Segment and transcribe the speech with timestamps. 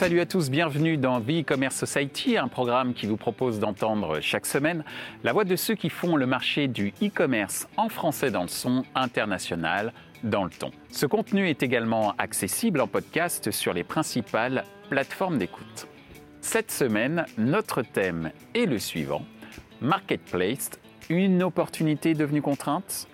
[0.00, 4.46] salut à tous, bienvenue dans The E-Commerce Society, un programme qui vous propose d'entendre chaque
[4.46, 4.82] semaine
[5.24, 8.82] la voix de ceux qui font le marché du e-commerce en français dans le son,
[8.94, 9.92] international
[10.24, 10.70] dans le ton.
[10.90, 15.86] Ce contenu est également accessible en podcast sur les principales plateformes d'écoute.
[16.40, 19.26] Cette semaine, notre thème est le suivant,
[19.82, 20.70] Marketplace,
[21.10, 23.06] une opportunité devenue contrainte?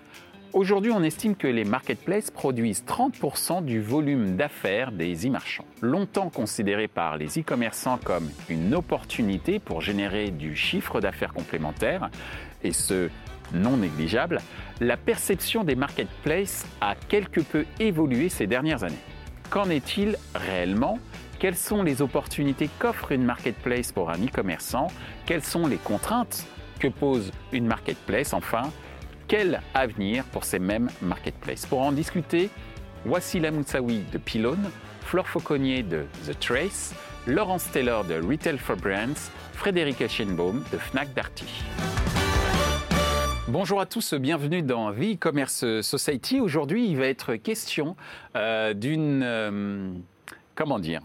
[0.57, 5.67] Aujourd'hui, on estime que les marketplaces produisent 30% du volume d'affaires des e-marchands.
[5.83, 12.09] Longtemps considérés par les e-commerçants comme une opportunité pour générer du chiffre d'affaires complémentaire,
[12.63, 13.11] et ce
[13.53, 14.41] non négligeable,
[14.81, 18.95] la perception des marketplaces a quelque peu évolué ces dernières années.
[19.51, 20.97] Qu'en est-il réellement?
[21.37, 24.87] Quelles sont les opportunités qu'offre une marketplace pour un e-commerçant?
[25.27, 26.47] Quelles sont les contraintes
[26.79, 28.71] que pose une marketplace Enfin,
[29.27, 31.65] quel avenir pour ces mêmes marketplaces?
[31.65, 32.49] Pour en discuter,
[33.05, 34.69] Wassila Moussaoui de Pylone,
[35.01, 41.13] Flore Fauconnier de The Trace, Laurence Taylor de Retail for Brands, Frédéric Eschenbaum de Fnac
[41.13, 41.63] Darty.
[43.49, 46.39] Bonjour à tous, bienvenue dans The commerce Society.
[46.39, 47.95] Aujourd'hui, il va être question
[48.35, 49.21] euh, d'une...
[49.23, 49.91] Euh,
[50.55, 51.01] comment dire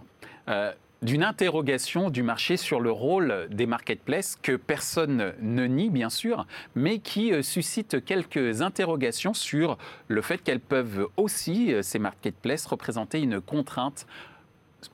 [0.49, 0.73] euh,
[1.03, 6.47] d'une interrogation du marché sur le rôle des marketplaces que personne ne nie bien sûr,
[6.75, 9.79] mais qui euh, suscite quelques interrogations sur
[10.09, 14.07] le fait qu'elles peuvent aussi, euh, ces marketplaces, représenter une contrainte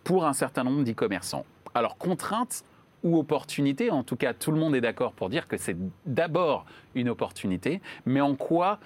[0.03, 1.45] pour un certain nombre d'e-commerçants.
[1.75, 2.65] Alors contrainte
[3.05, 6.65] ou opportunité, en tout cas tout le monde est d'accord pour dire que c'est d'abord
[6.95, 8.81] une opportunité, mais en quoi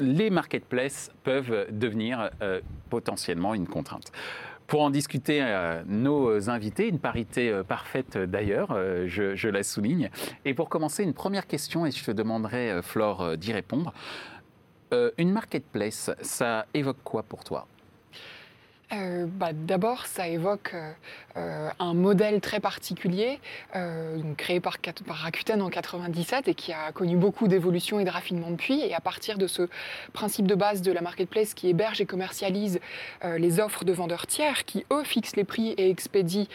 [0.00, 2.60] les marketplaces peuvent devenir euh,
[2.90, 4.10] potentiellement une contrainte.
[4.66, 10.10] Pour en discuter, euh, nos invités, une parité euh, parfaite d'ailleurs, euh, je, la souligne.
[10.44, 13.92] Et pour commencer, une première question, et je te demanderai, Flore, d'y répondre.
[15.18, 17.66] une marketplace, ça évoque quoi pour toi?
[18.90, 20.74] Bah, D'abord, ça évoque
[21.36, 23.40] euh, un modèle très particulier,
[23.74, 24.76] euh, créé par,
[25.08, 28.80] Rakuten en 97 et qui a connu beaucoup d'évolutions et de raffinement depuis.
[28.80, 29.68] Et à partir de ce
[30.12, 32.78] principe de base de la marketplace qui héberge et commercialise
[33.24, 36.46] euh, les offres de vendeurs tiers, qui eux fixent les prix et expédient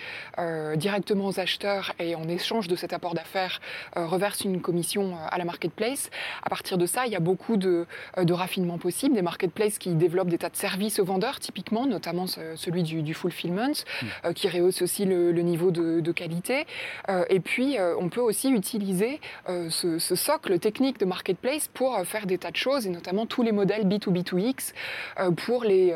[0.75, 3.59] directement aux acheteurs et en échange de cet apport d'affaires
[3.95, 6.09] reversent une commission à la marketplace.
[6.43, 7.85] À partir de ça, il y a beaucoup de,
[8.17, 12.18] de raffinements possibles, des marketplaces qui développent des tas de services aux vendeurs, typiquement, notamment
[12.27, 14.33] celui du, du fulfillment, mmh.
[14.33, 16.65] qui rehausse aussi le, niveau de, qualité.
[17.09, 21.99] Euh, et puis, euh, on peut aussi utiliser euh, ce, socle technique de marketplace pour
[22.05, 24.73] faire des tas de choses, et notamment tous les modèles B2B2X
[25.37, 25.93] pour les,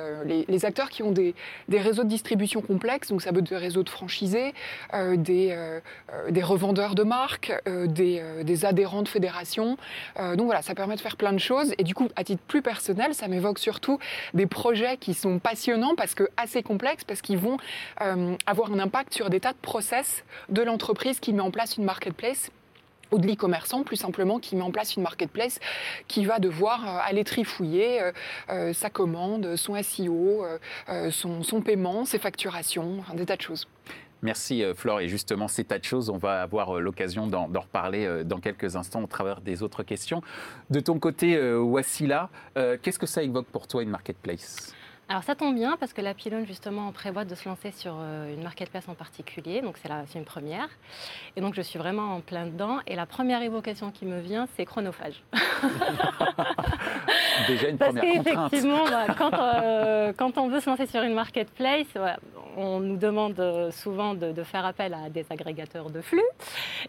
[0.48, 1.36] les, acteurs qui ont des,
[1.68, 4.54] des, réseaux de distribution complexes, donc ça peut être des réseaux de franchisés,
[4.94, 5.58] des,
[6.30, 9.78] des revendeurs de marques, des, des adhérents de fédérations.
[10.18, 11.74] donc voilà, ça permet de faire plein de choses.
[11.78, 14.00] Et du coup, à titre plus personnel, ça m'évoque surtout
[14.34, 17.58] des projets qui sont passionnants parce que assez complexes, parce qu'ils vont
[18.46, 21.86] avoir un impact sur des tas de process de l'entreprise qui met en place une
[21.86, 22.52] marketplace
[23.14, 25.60] ou de l'e-commerçant, plus simplement, qui met en place une marketplace
[26.08, 28.12] qui va devoir euh, aller trifouiller euh,
[28.50, 30.46] euh, sa commande, son SEO,
[31.12, 33.68] son, paiement, ses facturations, des tas de choses.
[34.22, 35.02] Merci Flore.
[35.02, 39.04] Et justement, ces tas de choses, on va avoir l'occasion d'en reparler dans quelques instants
[39.04, 40.22] au travers des autres questions.
[40.70, 44.74] De ton côté, Wassila, qu'est-ce que ça évoque pour toi une marketplace?
[45.10, 48.34] Alors ça tombe bien parce que la pylône justement prévoit de se lancer sur euh,
[48.34, 50.70] une marketplace en particulier, donc c'est une première.
[51.36, 52.78] Et donc je suis vraiment en plein dedans.
[52.88, 55.22] Et la première évocation qui me vient, c'est chronophage.
[57.48, 61.16] Déjà une première parce qu'effectivement, bah, quand, euh, quand, on veut se lancer sur une
[61.16, 61.88] marketplace,
[62.56, 66.22] on nous demande euh, souvent de, faire appel à des agrégateurs de flux.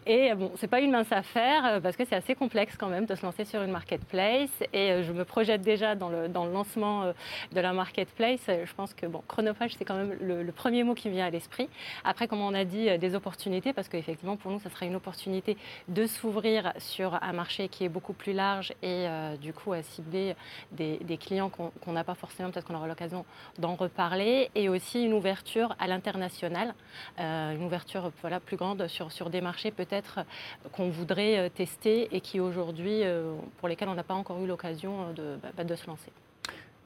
[0.05, 3.15] Et bon, c'est pas une mince affaire parce que c'est assez complexe quand même de
[3.15, 4.51] se lancer sur une marketplace.
[4.71, 7.13] Et je me projette déjà dans le, dans le lancement
[7.51, 10.93] de la marketplace place, je pense que bon, chronophage, c'est quand même le, premier mot
[10.93, 11.69] qui vient à l'esprit.
[12.03, 14.95] Après, comme on a dit, euh, des opportunités, parce qu'effectivement, pour nous, ça sera une
[14.95, 15.57] opportunité
[15.87, 19.81] de s'ouvrir sur un marché qui est beaucoup plus large et euh, du coup à
[19.81, 20.35] cibler
[20.71, 23.25] des, clients qu'on n'a pas forcément, peut-être qu'on aura l'occasion
[23.57, 26.73] d'en reparler, et aussi une ouverture à l'international,
[27.19, 28.11] euh, une ouverture
[28.45, 30.19] plus grande sur, des marchés peut-être
[30.71, 33.01] qu'on voudrait tester et qui aujourd'hui,
[33.57, 35.13] pour lesquels on n'a pas encore eu l'occasion
[35.57, 36.11] bah, de se lancer.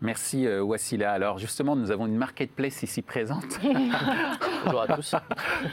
[0.01, 1.11] Merci euh, Wassila.
[1.11, 3.59] Alors justement, nous avons une marketplace ici présente.
[4.65, 5.13] Bonjour à tous.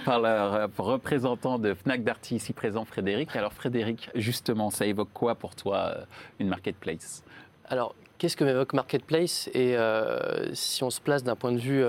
[0.04, 3.36] Par le représentant de Fnac Darty ici présent, Frédéric.
[3.36, 6.04] Alors Frédéric, justement, ça évoque quoi pour toi euh,
[6.40, 7.22] une marketplace?
[7.66, 9.48] Alors, qu'est-ce que m'évoque marketplace?
[9.54, 11.84] Et euh, si on se place d'un point de vue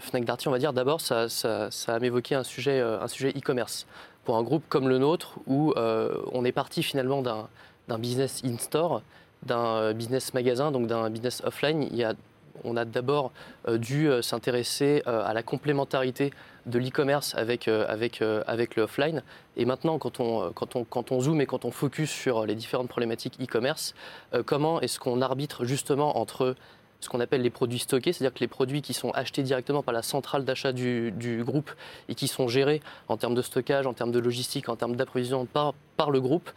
[0.00, 3.30] Fnac Darty, on va dire d'abord, ça, ça, ça, a m'évoqué un sujet un sujet
[3.30, 3.86] e-commerce.
[4.24, 9.02] Pour un groupe comme le nôtre, où on est parti finalement d'un business in-store
[9.44, 11.88] d'un euh, business magasin, donc d'un business offline,
[12.64, 13.32] on a d'abord
[13.66, 16.30] dû s'intéresser à la complémentarité
[16.66, 19.22] de l'e-commerce avec, avec, avec le offline.
[19.56, 22.54] Et maintenant, quand on, quand, on, quand on zoome et quand on focus sur les
[22.54, 23.94] différentes problématiques e-commerce,
[24.44, 26.54] comment est-ce qu'on arbitre justement entre
[27.02, 29.92] ce qu'on appelle les produits stockés, c'est-à-dire que les produits qui sont achetés directement par
[29.92, 31.70] la centrale d'achat du, groupe
[32.08, 35.46] et qui sont gérés en termes de stockage, en termes de logistique, en termes d'approvisionnement
[35.46, 36.50] par, par le groupe,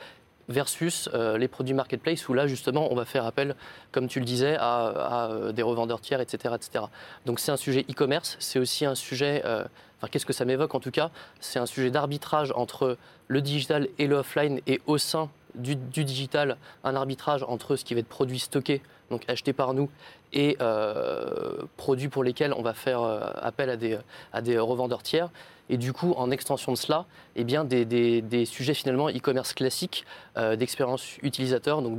[0.50, 3.56] versus euh, les produits marketplace où là justement on va faire appel,
[3.92, 6.56] comme tu le disais, à, euh, des revendeurs tiers, etc.
[6.56, 6.86] etc.
[7.26, 9.66] Donc c'est un sujet e-commerce, c'est aussi un sujet, euh,
[10.10, 12.98] qu'est-ce que ça m'évoque en tout cas, c'est un sujet d'arbitrage entre
[13.28, 17.94] le digital et le offline et au sein du, digital, un arbitrage entre ce qui
[17.94, 19.90] va être produit stocké, donc acheté par nous,
[20.34, 25.30] et euh, produits pour lesquels on va faire euh, appel à des, revendeurs tiers.
[25.68, 27.06] Et du coup, en extension de cela,
[27.36, 30.06] eh bien, des, sujets finalement e-commerce classiques,
[30.38, 31.98] euh, d'expérience utilisateur, donc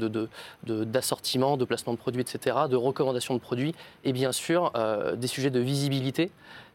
[0.62, 3.74] d'assortiment, de, de, placement de produits, etc., de recommandation de produits,
[4.04, 4.72] et bien sûr
[5.16, 6.30] des sujets de visibilité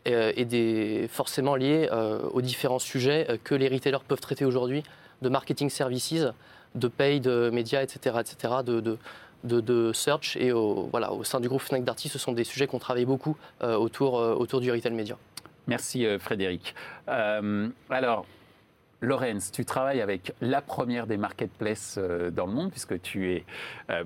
[0.06, 1.90] et des, forcément liés
[2.34, 4.84] aux différents sujets que les retailers peuvent traiter aujourd'hui,
[5.22, 6.26] de marketing services,
[6.76, 8.98] de paid médias, etc., etc., de,
[9.44, 12.68] de, search et au, voilà, au sein du groupe Fnac Darty, ce sont des sujets
[12.68, 15.18] qu'on travaille beaucoup euh, autour, euh, autour du retail média.
[15.68, 16.76] Merci euh, Frédéric.
[17.08, 18.26] alors,
[19.02, 23.46] Lorenz, tu travailles avec la première des marketplaces dans le monde, puisque tu es,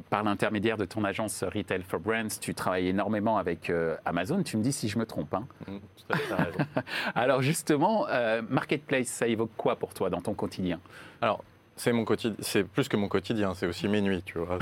[0.10, 3.72] par l'intermédiaire de ton agence Retail for Brands, tu travailles énormément avec
[4.06, 4.42] Amazon.
[4.44, 5.34] Tu me dis si je me trompe.
[5.34, 5.48] Hein.
[5.68, 5.78] Mmh,
[6.10, 6.60] raison.
[7.16, 8.08] Alors justement,
[8.50, 10.80] marketplace, ça évoque quoi pour toi dans ton quotidien?
[11.22, 11.44] Alors,
[11.78, 14.60] c'est mon quotidien, c'est plus que mon quotidien, c'est aussi mes nuits, tu vois.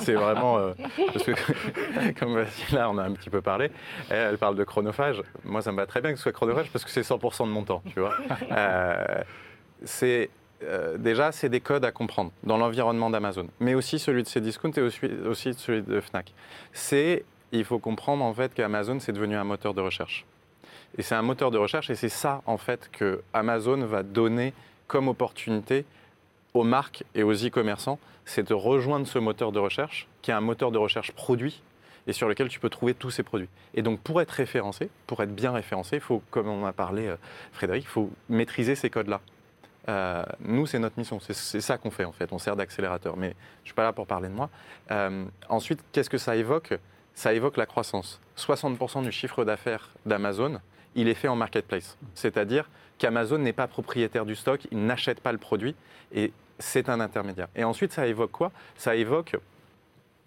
[0.00, 0.72] C'est vraiment euh,
[1.12, 3.70] parce que comme là on a un petit peu parlé,
[4.10, 5.22] elle, parle de chronophage.
[5.44, 7.52] Moi ça me va très bien que ce soit chronophage parce que c'est 100% de
[7.52, 8.14] mon temps, tu vois.
[8.52, 9.22] Euh,
[9.84, 10.30] c'est
[10.64, 14.40] euh, déjà c'est des codes à comprendre dans l'environnement d'Amazon, mais aussi celui de ses
[14.40, 16.32] discounts et aussi, aussi celui de Fnac.
[16.72, 20.24] C'est il faut comprendre en fait qu'Amazon c'est devenu un moteur de recherche.
[20.98, 24.52] Et c'est un moteur de recherche et c'est ça en fait que Amazon va donner
[24.86, 25.84] comme opportunité
[26.54, 30.40] aux marques et aux e-commerçants, c'est de rejoindre ce moteur de recherche, qui est un
[30.40, 31.62] moteur de recherche produit
[32.06, 33.48] et sur lequel tu peux trouver tous ces produits.
[33.74, 37.06] Et donc pour être référencé, pour être bien référencé, il faut, comme on a parlé
[37.06, 37.16] euh,
[37.52, 39.20] Frédéric, il faut maîtriser ces codes-là.
[39.88, 43.30] Euh, nous, c'est notre mission, c'est ça qu'on fait en fait, on sert d'accélérateur, mais
[43.30, 44.48] je ne suis pas là pour parler de moi.
[44.90, 46.74] Euh, ensuite, qu'est-ce que ça évoque?
[47.14, 48.20] Ça évoque la croissance.
[48.38, 50.60] 60% du chiffre d'affaires d'Amazon,
[50.94, 52.68] il est fait en marketplace, c'est-à-dire
[52.98, 55.74] qu'Amazon n'est pas propriétaire du stock, il n'achète pas le produit,
[56.12, 57.48] et c'est un intermédiaire.
[57.56, 58.52] Et ensuite, ça évoque quoi?
[58.76, 59.36] Ça évoque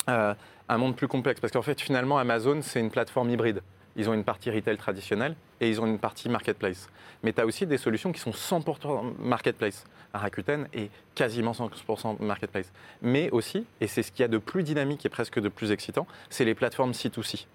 [0.09, 0.33] euh,
[0.67, 3.61] un monde plus complexe, parce qu'en fait, finalement, Amazon, c'est une plateforme hybride.
[3.95, 6.89] Ils ont une partie retail traditionnelle et ils ont une partie marketplace.
[7.23, 9.85] Mais tu as aussi des solutions qui sont 100% marketplace.
[10.13, 12.71] Rakuten est quasiment 100% marketplace.
[13.01, 15.71] Mais aussi, et c'est ce qu'il y a de plus dynamique et presque de plus
[15.71, 17.45] excitant, c'est les plateformes C2C.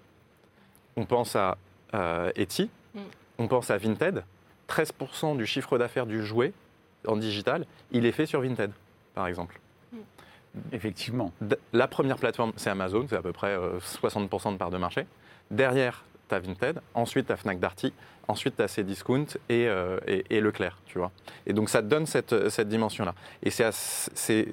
[0.97, 1.57] On pense à
[1.93, 2.99] euh, Etsy, mm.
[3.39, 4.23] on pense à Vinted.
[4.67, 6.53] 13% du chiffre d'affaires du jouet
[7.07, 8.71] en digital, il est fait sur Vinted,
[9.15, 9.59] par exemple.
[9.91, 9.97] Mm.
[10.73, 11.31] Effectivement.
[11.73, 15.05] La première plateforme, c'est Amazon, c'est à peu près 60% euh, de part de marché.
[15.49, 16.05] Derrière,
[16.39, 17.93] tu Vinted, ensuite tu as Fnac Darty,
[18.27, 21.11] ensuite tu as Cdiscount et, euh, et, Leclerc, tu vois.
[21.45, 23.13] Et donc ça te donne cette, cette dimension-là.
[23.43, 23.71] Et c'est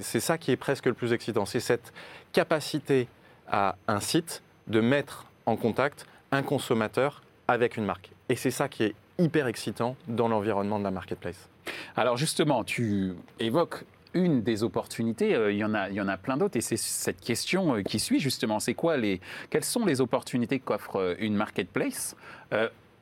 [0.01, 1.93] ça qui est presque le plus excitant, c'est cette
[2.33, 3.09] capacité
[3.51, 8.11] à un site de mettre en contact un consommateur avec une marque.
[8.29, 11.49] Et c'est ça qui est hyper excitant dans l'environnement de la marketplace.
[11.97, 13.85] Alors justement, tu évoques
[14.15, 16.61] une des opportunités, euh, il, y en a, il y en a plein d'autres, et
[16.61, 20.97] c'est cette question euh, qui suit justement, c'est quoi les, quelles sont les opportunités qu'offre
[20.97, 22.17] euh, une marketplace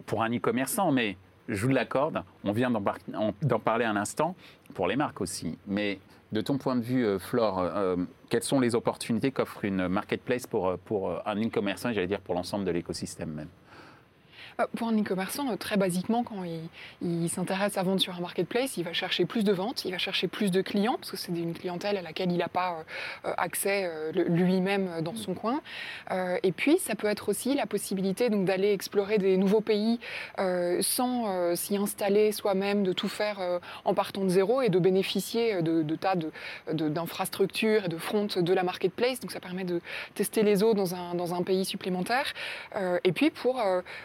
[0.06, 1.16] pour un e-commerçant, mais
[1.48, 4.34] je vous l'accorde, on vient d'en parler un instant,
[4.75, 6.00] pour les marques aussi, mais
[6.32, 7.70] de ton point de vue, Flore,
[8.28, 12.64] quelles sont les opportunités qu'offre une marketplace pour, pour un e-commerçant, j'allais dire pour l'ensemble
[12.64, 13.48] de l'écosystème même?
[14.76, 16.44] Pour un e-commerçant, euh, très basiquement, quand
[17.02, 19.98] il, s'intéresse à vendre sur un marketplace, il va chercher plus de ventes, il va
[19.98, 22.84] chercher plus de clients, parce que c'est une clientèle à laquelle il n'a pas
[23.25, 25.60] euh, accès euh, lui-même dans son coin.
[26.42, 29.98] et puis, ça peut être aussi la possibilité d'aller explorer des nouveaux pays
[30.80, 33.38] sans s'y installer soi-même, de tout faire
[33.84, 36.14] en partant de zéro et de bénéficier de, tas
[36.72, 39.20] d'infrastructures de, et de fronts de la marketplace.
[39.20, 39.80] Donc, ça permet de
[40.14, 42.32] tester les eaux dans un, dans un pays supplémentaire.
[43.04, 43.62] et puis, pour,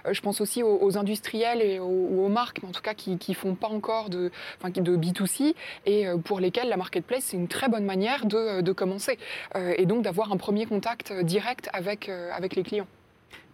[0.09, 3.55] je pense aussi aux, industriels et aux, marques, mais en tout cas qui ne font
[3.55, 5.53] pas encore de, enfin, de B2C
[5.85, 9.17] et euh, pour lesquels la marketplace, c'est une très bonne manière de, de commencer
[9.55, 12.87] euh, et donc d'avoir un premier contact direct avec, euh, avec les clients.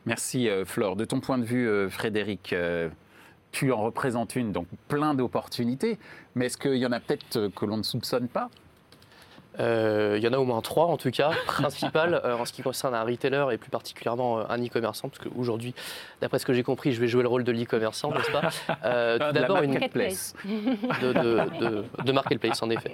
[0.06, 0.96] Merci Flore.
[0.96, 2.56] De ton point de vue, Frédéric,
[3.52, 5.98] tu en représentes une, donc plein d'opportunités,
[6.34, 8.46] mais est-ce qu'il y en a peut-être que l'on ne soupçonne pas?
[8.46, 8.67] Euh,
[9.60, 12.62] il y en a au moins trois en tout cas, principales euh, en ce qui
[12.62, 15.74] concerne un retailer et plus particulièrement euh, un e-commerçant, parce qu'aujourd'hui,
[16.22, 18.42] d'après ce que j'ai compris, je vais jouer le rôle de l'e-commerçant, n'est-ce pas?
[18.86, 20.34] Euh, Tout d'abord, une marketplace.
[20.46, 22.94] de, de- de- de marketplace en effet.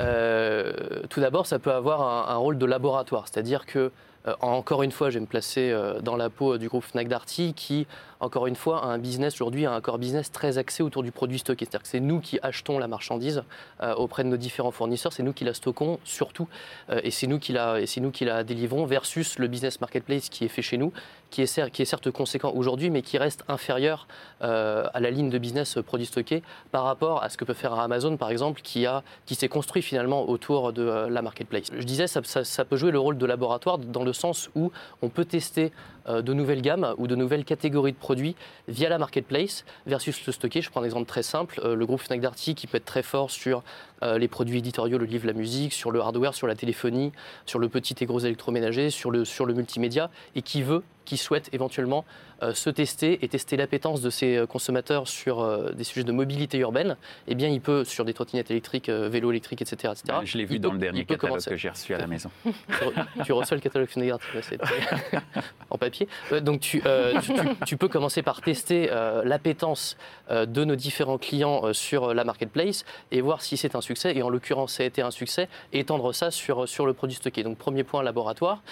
[0.00, 0.72] Euh,
[1.08, 4.92] tout d'abord, ça peut avoir un, un rôle de laboratoire, c'est-à-dire que euh, encore une
[4.92, 7.86] fois, je vais me placer euh, dans la peau du groupe Fnac Darty qui,
[8.20, 11.10] encore une fois, a un business aujourd'hui, a un core business très axé autour du
[11.10, 11.64] produit stocké.
[11.64, 13.42] C'est-à-dire que c'est nous qui achetons la marchandise
[13.82, 16.48] euh, auprès de nos différents fournisseurs, c'est nous qui la stockons surtout,
[16.90, 20.44] euh, et c'est nous qui la, nous qui la délivrons versus le business marketplace qui
[20.44, 20.92] est fait chez nous,
[21.30, 24.06] qui est, qui est certes conséquent aujourd'hui, mais qui reste inférieur
[24.42, 27.54] euh, à la ligne de business euh, produit stocké par rapport à ce que peut
[27.54, 31.70] faire Amazon, par exemple, qui, a, qui s'est construit finalement autour de euh, la marketplace.
[31.74, 34.70] Je disais, ça, ça- ça peut jouer le rôle de laboratoire dans le sens où
[35.02, 35.72] on peut tester
[36.08, 38.36] de nouvelles gammes ou de nouvelles catégories de produits
[38.68, 40.60] via la marketplace versus le stocké.
[40.62, 43.02] Je prends un exemple très simple, euh, le groupe Fnac Darty qui peut être très
[43.02, 43.62] fort sur
[44.02, 47.12] euh, les produits éditoriaux, le livre, la musique, sur le hardware, sur la téléphonie,
[47.46, 51.16] sur le petit et gros électroménager, sur le, sur le multimédia, et qui veut, qui
[51.18, 52.04] souhaite éventuellement
[52.42, 56.12] euh, se tester et tester l'appétence de ses euh, consommateurs sur euh, des sujets de
[56.12, 56.96] mobilité urbaine,
[57.28, 60.38] eh bien, il peut, sur des trottinettes électriques, euh, vélos électriques, etc., etc., Ouais, je
[60.38, 62.30] l'ai vu il dans peut- le dernier catalogue commencer- que j'ai reçu à la maison.
[62.44, 62.50] tu
[62.84, 64.24] re- tu reçois le catalogue Fnac Darty,
[65.70, 65.99] en papier.
[66.32, 67.20] Euh, donc tu, euh,
[67.66, 69.96] tu- peux commencer par tester euh, l'appétence
[70.30, 74.16] de nos différents clients sur la marketplace et voir si c'est un succès.
[74.16, 75.48] Et en l'occurrence, ça a été un succès.
[75.72, 77.42] Étendre ça sur, le produit stocké.
[77.42, 78.62] Donc premier point, laboratoire.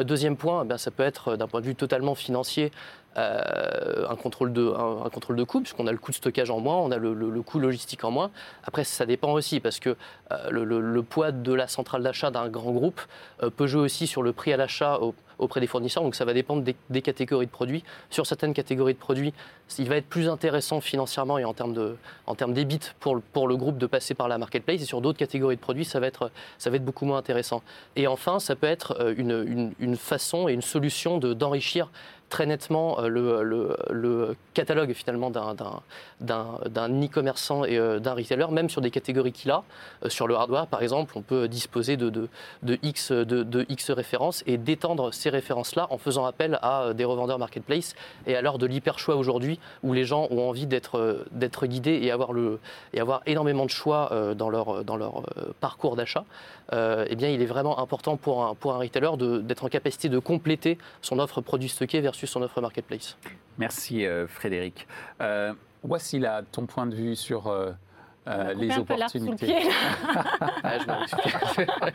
[0.00, 2.70] Deuxième point, eh bien, ça peut être d'un point de vue totalement financier.
[3.18, 6.60] Euh, un, contrôle de, un, contrôle de coût, puisqu'on a le coût de stockage en
[6.60, 8.30] moins, on a le, coût logistique en moins.
[8.64, 9.96] Après, ça dépend aussi, parce que
[10.30, 13.00] euh, le, poids de la centrale d'achat d'un grand groupe
[13.42, 16.02] euh, peut jouer aussi sur le prix à l'achat au- auprès des fournisseurs.
[16.02, 17.84] Donc ça va dépendre des, catégories de produits.
[18.10, 19.32] Sur certaines catégories de produits,
[19.78, 21.96] il va être plus intéressant financièrement et en termes de,
[22.26, 22.34] en
[23.00, 24.82] pour, le- groupe de passer par la marketplace.
[24.82, 26.30] Et sur d'autres catégories de produits, ça va être,
[26.80, 27.62] beaucoup moins intéressant.
[27.96, 31.90] Et enfin, ça peut être une, façon et une solution de- d'enrichir
[32.28, 35.54] très nettement euh, le, catalogue finalement d'un-
[36.20, 39.62] e-commerçant et euh, d'un retailer, même sur des catégories qu'il a.
[40.04, 42.28] Euh, Sur le hardware, par exemple, on peut disposer de,
[42.82, 47.94] X, de, X références et d'étendre ces références-là en faisant appel à des revendeurs marketplace
[48.26, 52.32] et à l'heure de l'hyper-choix aujourd'hui où les gens ont envie d'être guidés et avoir,
[53.26, 54.82] énormément de choix dans leur,
[55.60, 56.24] parcours d'achat,
[56.72, 61.18] eh bien, il est vraiment important pour un, retailer d'être en capacité de compléter son
[61.18, 63.16] offre produit stocké versus son offre marketplace.
[63.58, 64.86] Merci euh, Frédéric.
[65.20, 67.52] Euh, voici là ton point de vue sur
[68.28, 69.46] euh, euh, les opportunités.
[69.46, 69.56] pied.
[70.62, 70.84] Ah, je.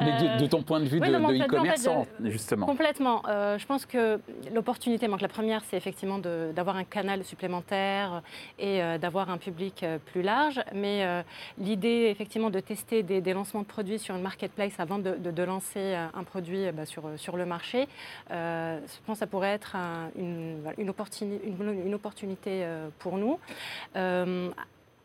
[0.00, 2.66] Mais de, de ton point de vue Oui, de, en fait, e-commerçant, justement.
[2.66, 3.22] Complètement.
[3.28, 4.20] Euh, je pense que
[4.54, 5.20] l'opportunité manque.
[5.20, 8.22] La première, c'est effectivement d'avoir un canal supplémentaire
[8.58, 10.60] et euh, d'avoir un public euh, plus large.
[10.74, 11.22] Mais euh,
[11.58, 15.78] l'idée, effectivement, de tester des, des lancements de produits sur une marketplace avant de, lancer
[15.78, 17.88] euh, un produit euh, bah, sur, sur le marché,
[18.30, 22.88] euh, je pense que ça pourrait être un- une, une, opportuni- une- une opportunité euh,
[22.98, 23.38] pour nous.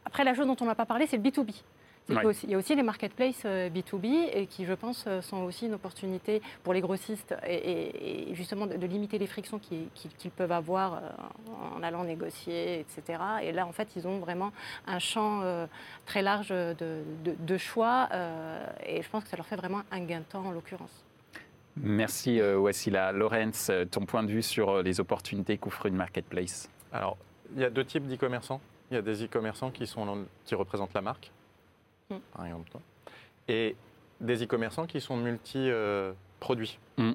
[0.07, 1.51] Euh, après, la chose dont on n'a pas parlé, c'est le B2B.
[2.09, 2.19] C'est Ouais.
[2.19, 4.71] qu'il y a aussi- Il y a aussi les marketplaces euh, B2B et qui, je
[4.73, 9.27] pense, euh, sont aussi une opportunité pour les grossistes et, justement de, de limiter les
[9.27, 10.99] frictions qu'ils peuvent avoir euh,
[11.77, 13.19] en allant négocier, etc.
[13.43, 14.53] Et là, en fait, ils ont vraiment
[14.87, 15.67] un champ euh,
[16.05, 16.75] très large de,
[17.25, 20.23] de- de choix euh, et je pense que ça leur fait vraiment un gain de
[20.23, 21.03] temps en l'occurrence.
[21.75, 23.11] Merci euh, Wassila.
[23.11, 26.69] Lorenz, euh, ton point de vue sur euh, les opportunités qu'offre une marketplace?
[26.93, 27.17] Alors,
[27.53, 28.61] il y a deux types d'e-commerçants.
[28.91, 31.31] Il y a des e-commerçants qui, sont qui représentent la marque,
[32.09, 32.15] Mm.
[32.33, 32.79] par exemple toi,
[33.49, 33.75] et
[34.21, 36.79] des e-commerçants qui sont multi-produits.
[36.97, 37.11] Mm.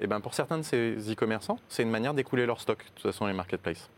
[0.00, 3.02] et ben pour certains de ces e-commerçants, c'est une manière d'écouler leur stock, de toute
[3.02, 3.88] façon, les marketplaces.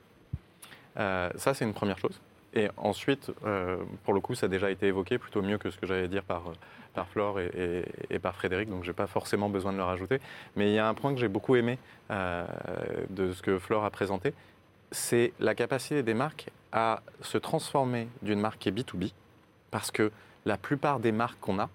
[0.98, 2.20] Euh, ça, c'est une première chose.
[2.52, 5.78] Et ensuite, euh, pour le coup, ça a déjà été évoqué plutôt mieux que ce
[5.78, 6.52] que j'allais dire par, euh,
[6.94, 7.50] par Flore et,
[8.10, 10.18] et- et par Frédéric, donc je n'ai pas forcément besoin de le rajouter.
[10.56, 11.78] Mais il y a un point que j'ai beaucoup aimé
[12.10, 12.44] euh,
[13.08, 14.34] de ce que Flore a présenté,
[14.92, 19.12] c'est la capacité des marques à se transformer d'une marque qui est B2B,
[19.70, 20.10] parce que
[20.46, 21.68] la plupart des marques qu'on a,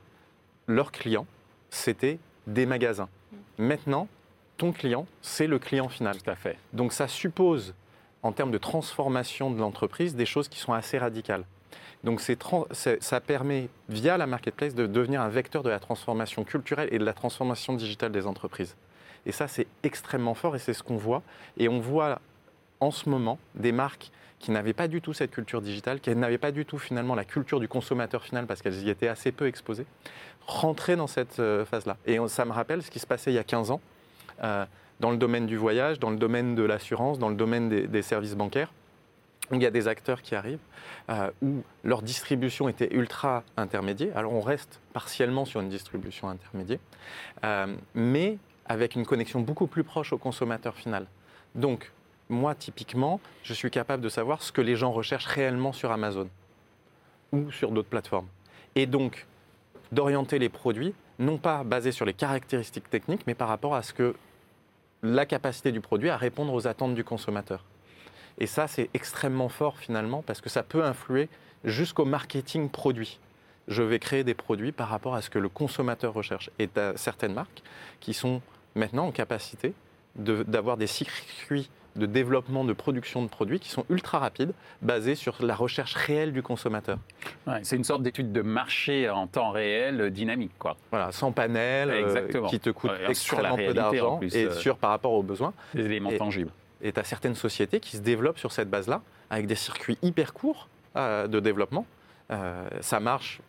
[0.67, 1.27] leurs clients,
[1.69, 3.09] c'était des magasins.
[3.57, 4.07] Maintenant,
[4.57, 6.17] ton client, c'est le client final.
[6.21, 6.57] Tout à fait.
[6.73, 7.73] Donc ça suppose,
[8.23, 11.43] en termes de transformation de l'entreprise, des choses qui sont assez radicales.
[12.03, 16.99] Donc ça permet, via la marketplace, de devenir un vecteur de la transformation culturelle et
[16.99, 18.75] de la transformation digitale des entreprises.
[19.25, 21.23] Et ça, c'est extrêmement fort et c'est ce qu'on voit.
[21.57, 22.21] Et on voit
[22.79, 26.37] en ce moment des marques qui n'avaient pas du tout cette culture digitale, qui n'avaient
[26.37, 29.47] pas du tout finalement la culture du consommateur final parce qu'elles y étaient assez peu
[29.47, 29.85] exposées,
[30.45, 31.97] rentrer dans cette euh, phase-là.
[32.05, 33.81] Et ça me rappelle ce qui se passait il y a 15 ans
[34.43, 34.65] euh,
[34.99, 38.35] dans le domaine du voyage, dans le domaine de l'assurance, dans le domaine des, services
[38.35, 38.71] bancaires.
[39.51, 40.59] il y a des acteurs qui arrivent,
[41.09, 44.17] euh, où leur distribution était ultra intermédiaire.
[44.17, 46.79] Alors on reste partiellement sur une distribution intermédiaire,
[47.93, 51.07] mais avec une connexion beaucoup plus proche au consommateur final.
[51.55, 51.91] Donc,
[52.29, 56.27] moi, typiquement, je suis capable de savoir ce que les gens recherchent réellement sur Amazon
[57.31, 58.27] ou sur d'autres plateformes.
[58.75, 59.27] Et donc,
[59.91, 63.93] d'orienter les produits, non pas basés sur les caractéristiques techniques, mais par rapport à ce
[63.93, 64.15] que
[65.03, 67.63] la capacité du produit à répondre aux attentes du consommateur.
[68.37, 71.29] Et ça, c'est extrêmement fort finalement, parce que ça peut influer
[71.63, 73.19] jusqu'au marketing produit.
[73.67, 76.49] Je vais créer des produits par rapport à ce que le consommateur recherche.
[76.59, 77.63] Et tu certaines marques
[77.99, 78.41] qui sont
[78.75, 79.73] maintenant en capacité
[80.15, 85.35] d'avoir des circuits de développement, de production de produits qui sont ultra rapides, basés sur
[85.43, 86.97] la recherche réelle du consommateur.
[87.47, 90.75] Ouais, c'est une sorte d'étude de marché en temps réel euh, dynamique, quoi.
[90.91, 94.51] Voilà, sans panel, euh, qui te coûte Ouais, extrêmement peu d'argent et euh.
[94.51, 95.53] sur par rapport aux besoins.
[95.73, 96.51] Des éléments Et- tangibles.
[96.81, 100.33] Et tu as certaines sociétés qui se développent sur cette base-là, avec des circuits hyper
[100.33, 101.85] courts euh, de développement.
[102.31, 103.39] Euh, ça marche,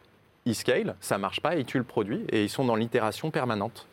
[0.44, 3.86] ils scale, ça marche pas, ils tuent le produit et ils sont dans l'itération permanente.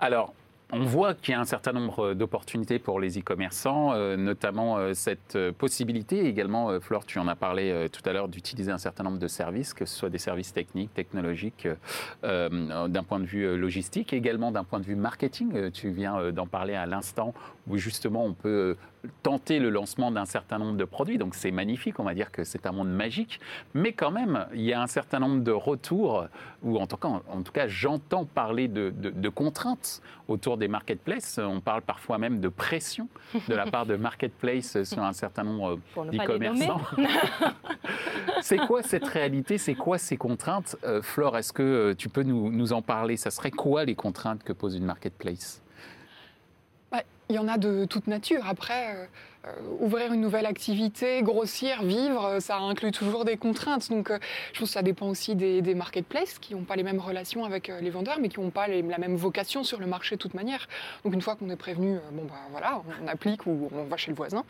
[0.00, 0.32] Alors,
[0.72, 4.94] on voit qu'il y a un certain nombre d'opportunités pour les e-commerçants, euh, notamment euh,
[4.94, 8.72] cette euh, possibilité également, euh, Flore, tu en as parlé euh, tout à l'heure, d'utiliser
[8.72, 11.76] un certain nombre de services, que ce soit des services techniques, technologiques, euh,
[12.24, 15.52] euh, d'un point de vue euh, logistique, également d'un point de vue marketing.
[15.54, 17.32] Euh, tu viens euh, d'en parler à l'instant,
[17.68, 18.76] où justement on peut euh,
[19.22, 21.18] tenter le lancement d'un certain nombre de produits.
[21.18, 23.40] Donc c'est magnifique, on va dire que c'est un monde magique.
[23.74, 26.26] Mais quand même, il y a un certain nombre de retours,
[26.62, 30.68] ou en tout cas, en tout cas j'entends parler de, de- de contraintes autour des
[30.68, 31.38] marketplaces.
[31.42, 33.08] On parle parfois même de pression
[33.48, 35.78] de la part de marketplaces sur un certain nombre
[36.10, 36.80] d'e-commerçants.
[38.40, 39.58] c'est quoi cette réalité?
[39.58, 40.76] C'est quoi ces contraintes?
[40.84, 43.16] Euh, Flore, est-ce que euh, tu peux nous, nous en parler?
[43.16, 45.62] Ça serait quoi les contraintes que pose une marketplace?
[47.28, 48.42] Il y en a de toute nature.
[48.48, 49.04] Après, euh,
[49.46, 53.88] euh, ouvrir une nouvelle activité, grossir, vivre, euh, ça inclut toujours des contraintes.
[53.90, 54.18] Donc, euh,
[54.52, 57.44] je pense que ça dépend aussi des, des marketplaces qui n'ont pas les mêmes relations
[57.44, 60.20] avec les vendeurs, mais qui n'ont pas les- la même vocation sur le marché de
[60.20, 60.68] toute manière.
[61.04, 63.96] Donc, une fois qu'on est prévenu, euh, bon, bah voilà, on applique ou on va
[63.96, 64.44] chez le voisin.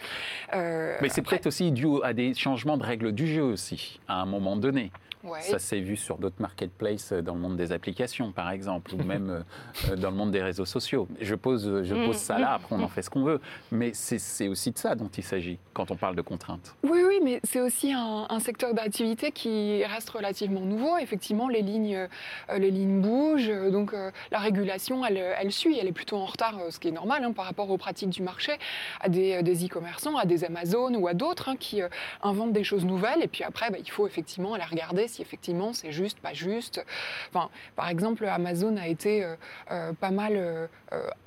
[0.52, 4.20] Mais c'est après, peut-être aussi dû à des changements de règles du jeu aussi, à
[4.20, 4.90] un moment donné.
[5.26, 5.40] Ouais.
[5.40, 9.02] Ça s'est vu sur d'autres marketplaces euh, dans le monde des applications, par exemple, ou
[9.04, 11.08] même euh, euh, dans le monde des réseaux sociaux.
[11.20, 13.40] Je pose, je pose ça là, après on en fait ce qu'on veut.
[13.70, 16.74] Mais c'est aussi de ça dont il s'agit quand on parle de contraintes.
[16.82, 20.96] Oui, oui, mais c'est aussi un, un secteur d'activité qui reste relativement nouveau.
[20.98, 22.08] Effectivement, les lignes,
[22.56, 23.94] les lignes bougent, donc
[24.30, 25.78] la régulation, elle, elle suit.
[25.78, 28.22] Elle est plutôt en retard, ce qui est normal hein, par rapport aux pratiques du
[28.22, 28.52] marché,
[29.00, 31.80] à des, e-commerçants, à des Amazon ou à d'autres hein, qui
[32.22, 33.22] inventent des choses nouvelles.
[33.22, 36.85] Et puis après, bah, il faut effectivement aller regarder si effectivement c'est juste, pas juste.
[37.33, 39.37] Par exemple, Amazon a été euh,
[39.70, 40.66] euh, pas mal euh,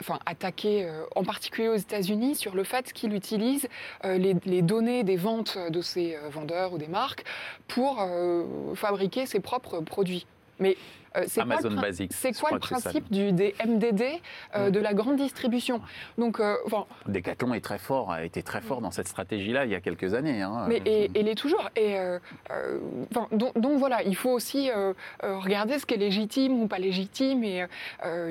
[0.01, 3.67] enfin, attaqué, en particulier aux États-Unis, sur le fait qu'il utilise
[4.03, 7.23] les, données des ventes de euh, vendeurs ou des marques
[7.67, 8.05] pour
[8.75, 10.25] fabriquer ses propres produits.
[10.59, 10.77] Mais
[11.17, 14.03] euh, c'est quoi, le, Basics, c'est quoi principe du, des MDD
[14.55, 14.71] euh, Mm.
[14.71, 15.81] de la grande distribution?
[16.17, 19.71] Donc, euh, enfin, Decathlon est très fort, a été très fort dans cette stratégie-là il
[19.71, 20.41] y a quelques années.
[20.41, 20.65] hein.
[20.67, 21.69] Mais et, et l'est toujours.
[21.75, 22.19] Et euh,
[23.11, 24.69] enfin, donc, donc voilà, il faut aussi
[25.23, 27.43] regarder ce qui est légitime ou pas légitime.
[27.43, 27.65] Et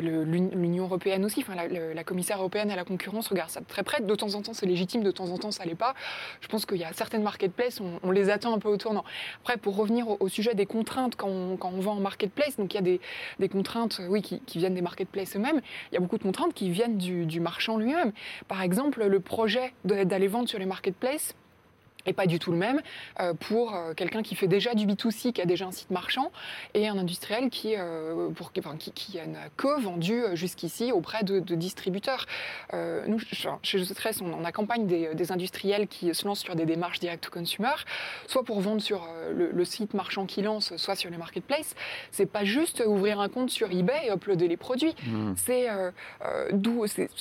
[0.01, 4.01] l'Union européenne aussi, enfin la, commissaire européenne à la concurrence regarde ça de très près.
[4.01, 5.95] De temps en temps, c'est légitime, de temps en temps, ça l'est pas.
[6.41, 9.05] Je pense qu'il y a certaines marketplaces, on, on les attend un peu au tournant.
[9.41, 12.18] Après, pour revenir au, au sujet des contraintes quand on, quand on vend en marketplace,
[12.59, 13.01] donc il y a des,
[13.39, 15.61] des contraintes, oui, qui, qui viennent des marketplaces eux-mêmes.
[15.91, 18.13] Il y a beaucoup de contraintes qui viennent du, du marchand lui-même.
[18.47, 21.35] Par exemple, le projet d'aller vendre sur les marketplaces
[22.09, 22.81] et pas du tout le même
[23.21, 26.33] euh, pour euh, quelqu'un qui fait déjà du B2C, qui a déjà un site marchand,
[26.75, 31.39] et un industriel qui, euh, pour, enfin, qui, qui n'a que vendu jusqu'ici auprès de,
[31.39, 32.27] de distributeurs.
[32.75, 36.57] Euh, nous, ch- chez Stress, on, on accompagne des, des industriels qui se lancent sur
[36.57, 37.75] des démarches direct to consumer,
[38.27, 41.75] soit pour vendre sur le, le site marchand qui lance, soit sur les marketplaces.
[42.11, 44.95] C'est pas juste ouvrir un compte sur eBay et uploader les produits.
[45.07, 45.35] Hmm.
[45.37, 45.91] C'est euh,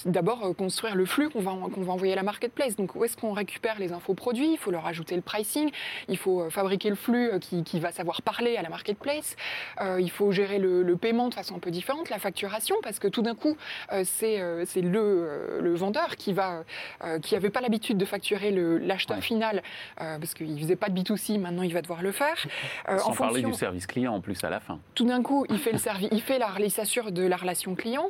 [0.06, 2.76] d'abord construire le flux qu'on va, qu'on va envoyer à la marketplace.
[2.76, 4.52] Donc où est-ce qu'on récupère les infos produits?
[4.54, 5.70] Il faut leur ajouter le pricing,
[6.08, 9.36] il faut euh, fabriquer le flux euh, qui, qui va savoir parler à la marketplace,
[9.82, 13.00] Euh, il faut gérer le, le paiement de façon un peu différente, la facturation, parce
[13.00, 13.56] que tout d'un coup,
[13.94, 16.64] euh, c'est le, le vendeur qui va
[17.24, 19.22] qui n'avait pas l'habitude de facturer l'acheteur Ouais.
[19.24, 19.64] final,
[19.98, 22.38] parce qu'il faisait pas de B2C, maintenant il va devoir le faire.
[22.88, 24.78] Sans en parler fonction- du service client en plus à la fin.
[24.96, 27.74] tout d'un coup, il fait le service, il fait la, il s'assure de la relation
[27.76, 28.10] client.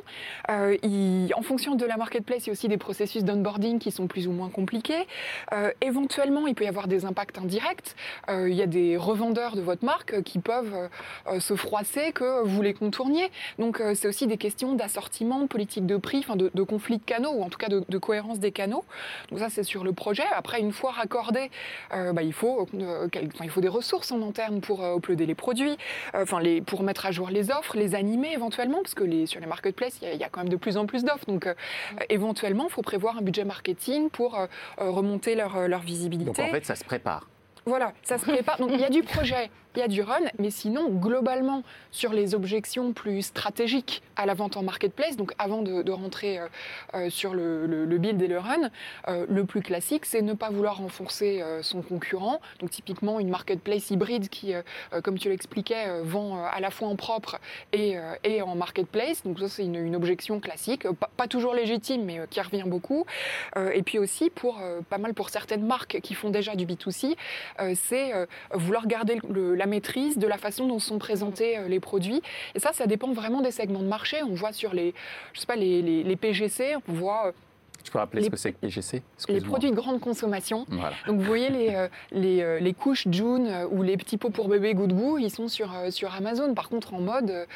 [0.82, 4.06] Il- en fonction de la marketplace, il y a aussi des processus d'onboarding qui sont
[4.06, 5.06] plus ou moins compliqués.
[5.80, 7.94] Éventuellement, il peut y avoir des impacts indirects.
[8.28, 10.88] il y a des revendeurs de votre marque qui peuvent
[11.38, 13.30] se froisser que vous les contourniez.
[13.58, 17.32] Donc c'est aussi des questions d'assortiment, de politique de prix, enfin de, conflit de canaux,
[17.32, 18.84] ou en tout cas de, cohérence des canaux.
[19.30, 20.24] Donc ça c'est sur le projet.
[20.34, 21.50] Après, une fois raccordé,
[21.90, 25.76] bah, il, faut, il faut des ressources en interne pour uploader les produits,
[26.14, 29.40] enfin les, pour mettre à jour les offres, les animer éventuellement, parce que les, sur
[29.40, 31.26] les marketplaces, il y, a quand même de plus en plus d'offres.
[31.26, 31.48] Donc
[32.08, 34.38] éventuellement, il faut prévoir un budget marketing pour
[34.78, 36.24] remonter leur, leur visibilité.
[36.26, 37.28] Donc en fait, ça se prépare.
[37.66, 38.58] Voilà, ça se prépare.
[38.58, 42.12] Donc il y a du projet, il y a du run, mais sinon, globalement, sur
[42.12, 46.48] les objections plus stratégiques à la vente en marketplace, donc avant de, rentrer euh,
[46.94, 48.70] euh, sur le, build et le run,
[49.08, 52.40] euh, le plus classique, c'est ne pas vouloir renforcer son concurrent.
[52.60, 54.52] Donc typiquement, une marketplace hybride qui,
[55.02, 57.38] comme tu l'expliquais, vend à la fois en propre
[57.72, 57.96] et,
[58.42, 59.22] en marketplace.
[59.24, 63.04] Donc ça, c'est une, objection classique, pas, toujours légitime, mais qui revient beaucoup.
[63.56, 67.16] et puis aussi, pour pas mal pour certaines marques qui font déjà du B2C,
[67.74, 68.12] c'est
[68.52, 72.22] vouloir garder le, la maîtrise de la façon dont sont présentés euh, les produits.
[72.54, 74.22] Et ça, ça dépend vraiment des segments de marché.
[74.22, 74.94] On voit sur les,
[75.34, 77.32] je sais pas, les, les PGC, on voit euh,
[77.88, 80.66] tu peux rappeler ce que c'est que PGC Les produits de grande consommation.
[81.06, 84.28] Donc vous voyez les, euh, les, euh, les, couches June euh, ou les petits pots
[84.28, 86.52] pour bébé goût de goût, ils sont sur, sur Amazon.
[86.52, 87.46] Par contre, en mode,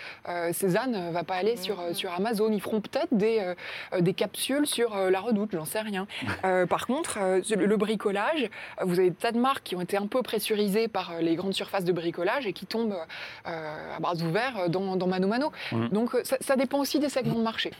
[0.52, 2.50] Cézanne ne va pas aller sur, sur Amazon.
[2.50, 3.52] Ils feront peut-être des,
[4.00, 6.06] des capsules sur la redoute, j'en sais rien.
[6.68, 7.18] par contre,
[7.54, 8.48] le bricolage,
[8.80, 11.54] vous avez des tas de marques qui ont été un peu pressurisées par les grandes
[11.54, 12.96] surfaces de bricolage et qui tombent
[13.44, 15.52] à bras ouverts dans, dans Mano Mano.
[15.72, 15.88] Mmh.
[15.88, 17.72] Donc ça, ça dépend aussi des segments de marché.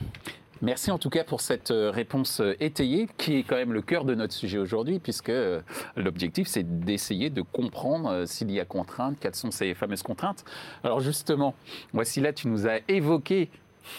[0.62, 3.82] Merci en tout cas pour cette euh, réponse euh, étayée qui est quand même le
[3.82, 5.60] cœur de notre sujet aujourd'hui puisque euh,
[5.96, 10.44] l'objectif c'est d'essayer de comprendre s'il y a contraintes, quelles sont ces fameuses contraintes.
[10.84, 11.56] Alors justement,
[11.92, 13.50] voici là tu nous as évoqué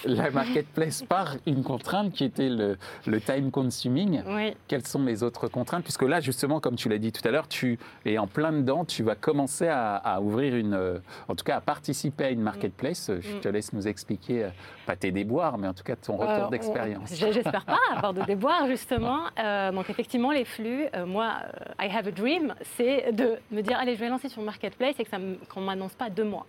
[0.06, 2.78] la marketplace par une contrainte qui était le,
[3.22, 4.22] time consuming.
[4.68, 5.84] Quelles sont les autres contraintes?
[5.84, 8.86] Puisque là, justement, comme tu l'as dit tout à l'heure, tu es en plein dedans,
[8.86, 13.10] tu vas commencer à, ouvrir une, euh, en tout cas à participer à une marketplace.
[13.10, 13.22] Mm.
[13.22, 14.50] Je te laisse nous expliquer, euh,
[14.86, 17.14] pas tes déboires, mais en tout cas ton retour d'expérience.
[17.16, 19.22] J'espère pas avoir de déboires, justement.
[19.40, 21.36] Euh, donc effectivement, les flux, moi,
[21.80, 25.06] I have a dream, c'est de me dire, allez, je vais lancer sur marketplace et
[25.06, 26.46] qu'on ne m'annonce pas deux mois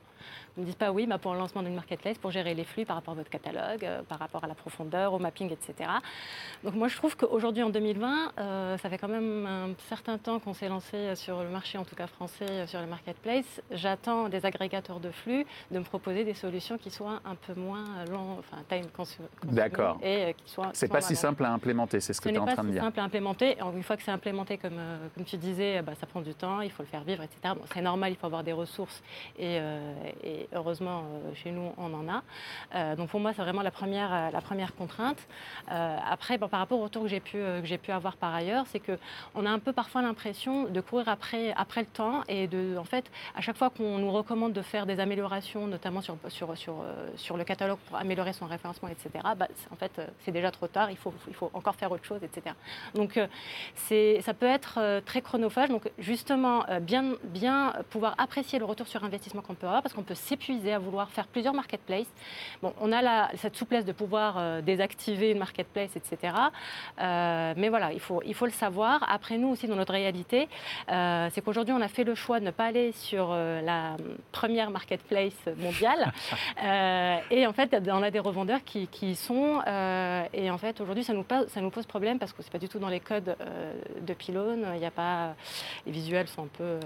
[0.57, 2.85] ne me disent pas oui, bah, pour le lancement d'une marketplace, pour gérer les flux
[2.85, 5.91] par rapport à votre catalogue, euh, par rapport à la profondeur, au mapping, etc.
[6.63, 10.39] Donc moi, je trouve qu'aujourd'hui, en 2020, euh, ça fait quand même un certain temps
[10.39, 13.63] qu'on s'est lancé sur le marché, en tout cas français, euh, sur les marketplaces.
[13.71, 18.05] J'attends des agrégateurs de flux de me proposer des solutions qui soient un peu moins
[18.11, 19.29] long, enfin time consuming.
[19.45, 19.99] D'accord.
[20.03, 20.71] Et qui soient.
[20.73, 22.75] C'est pas si simple à implémenter, c'est ce que tu es en train de dire.
[22.75, 23.57] C'est pas si simple à implémenter.
[23.75, 24.81] Une fois que c'est implémenté, comme,
[25.15, 27.55] comme tu disais, bah, ça prend du temps, il faut le faire vivre, etc.
[27.57, 29.03] Bon, c'est normal, il faut avoir des ressources
[29.39, 29.59] et,
[30.23, 32.23] et heureusement, euh, chez nous, on en a.
[32.75, 35.19] Euh, donc pour moi, c'est vraiment la première, euh, la première contrainte.
[35.69, 37.21] après, par rapport au retour que j'ai
[37.79, 41.87] pu, avoir par ailleurs, c'est qu'on a un peu parfois l'impression de courir après, le
[41.87, 45.67] temps et de, en fait, à chaque fois qu'on nous recommande de faire des améliorations,
[45.67, 46.17] notamment sur,
[47.37, 50.97] le catalogue pour améliorer son référencement, etc., bah, en fait, c'est déjà trop tard, il
[50.97, 51.13] faut,
[51.53, 52.55] encore faire autre chose, etc.
[52.95, 53.19] Donc
[53.75, 55.69] ça peut être très chronophage.
[55.69, 60.03] Donc justement, bien, bien pouvoir apprécier le retour sur investissement qu'on peut avoir parce qu'on
[60.03, 62.13] peut s'épuiser à vouloir faire plusieurs marketplaces.
[62.63, 66.35] Bon, on a la, cette souplesse de pouvoir euh, désactiver une marketplace, etc.
[67.01, 69.05] Euh, mais voilà, il faut, il faut le savoir.
[69.09, 70.49] Après, nous aussi, dans notre réalité,
[70.91, 73.97] euh, c'est qu'aujourd'hui, on a fait le choix de ne pas aller sur la
[74.33, 76.13] première marketplace mondiale.
[77.31, 79.63] et en fait, on a des revendeurs qui, qui sont.
[80.33, 82.59] et en fait, aujourd'hui, ça nous, ça nous pose problème parce que ce n'est pas
[82.59, 83.37] du tout dans les codes
[84.01, 84.67] de pylône.
[84.75, 85.35] Il n'y a pas.
[85.87, 86.81] Les visuels sont un peu.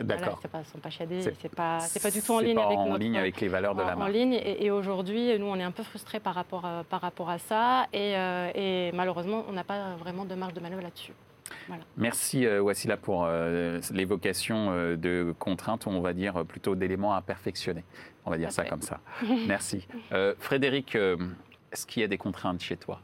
[0.00, 0.40] D'accord.
[0.50, 1.22] Voilà, sont pas shadés.
[1.40, 4.08] C'est pas, pas du tout en ligne avec notre avec les valeurs de la marque.
[4.08, 4.34] En ligne.
[4.34, 7.86] Et, aujourd'hui, nous, on est un peu frustrés par rapport à, par rapport à ça.
[7.92, 11.12] Et, euh, malheureusement, on n'a pas vraiment de marge de manœuvre là-dessus.
[11.96, 17.84] Merci euh, Wassila pour euh, l'évocation de contraintes, on va dire plutôt d'éléments à perfectionner.
[18.26, 19.00] On va dire ça comme ça.
[19.46, 19.86] Merci.
[20.38, 23.00] Frédéric, est-ce qu'il y a des contraintes chez toi?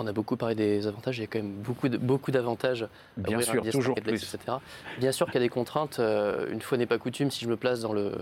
[0.00, 2.86] On a beaucoup parlé des avantages, il y a quand même beaucoup, beaucoup d'avantages.
[3.16, 4.22] Bien sûr, toujours plus.
[4.22, 4.38] Etc.
[5.00, 5.98] Bien sûr qu'il y a des contraintes.
[5.98, 8.12] une fois n'est pas coutume, si je me place dans le,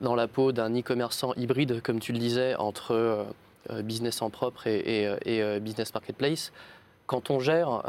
[0.00, 3.24] dans la peau d'un e-commerçant hybride, comme tu le disais, entre euh,
[3.70, 6.52] euh, business en propre et, euh, business marketplace.
[7.06, 7.84] Quand on gère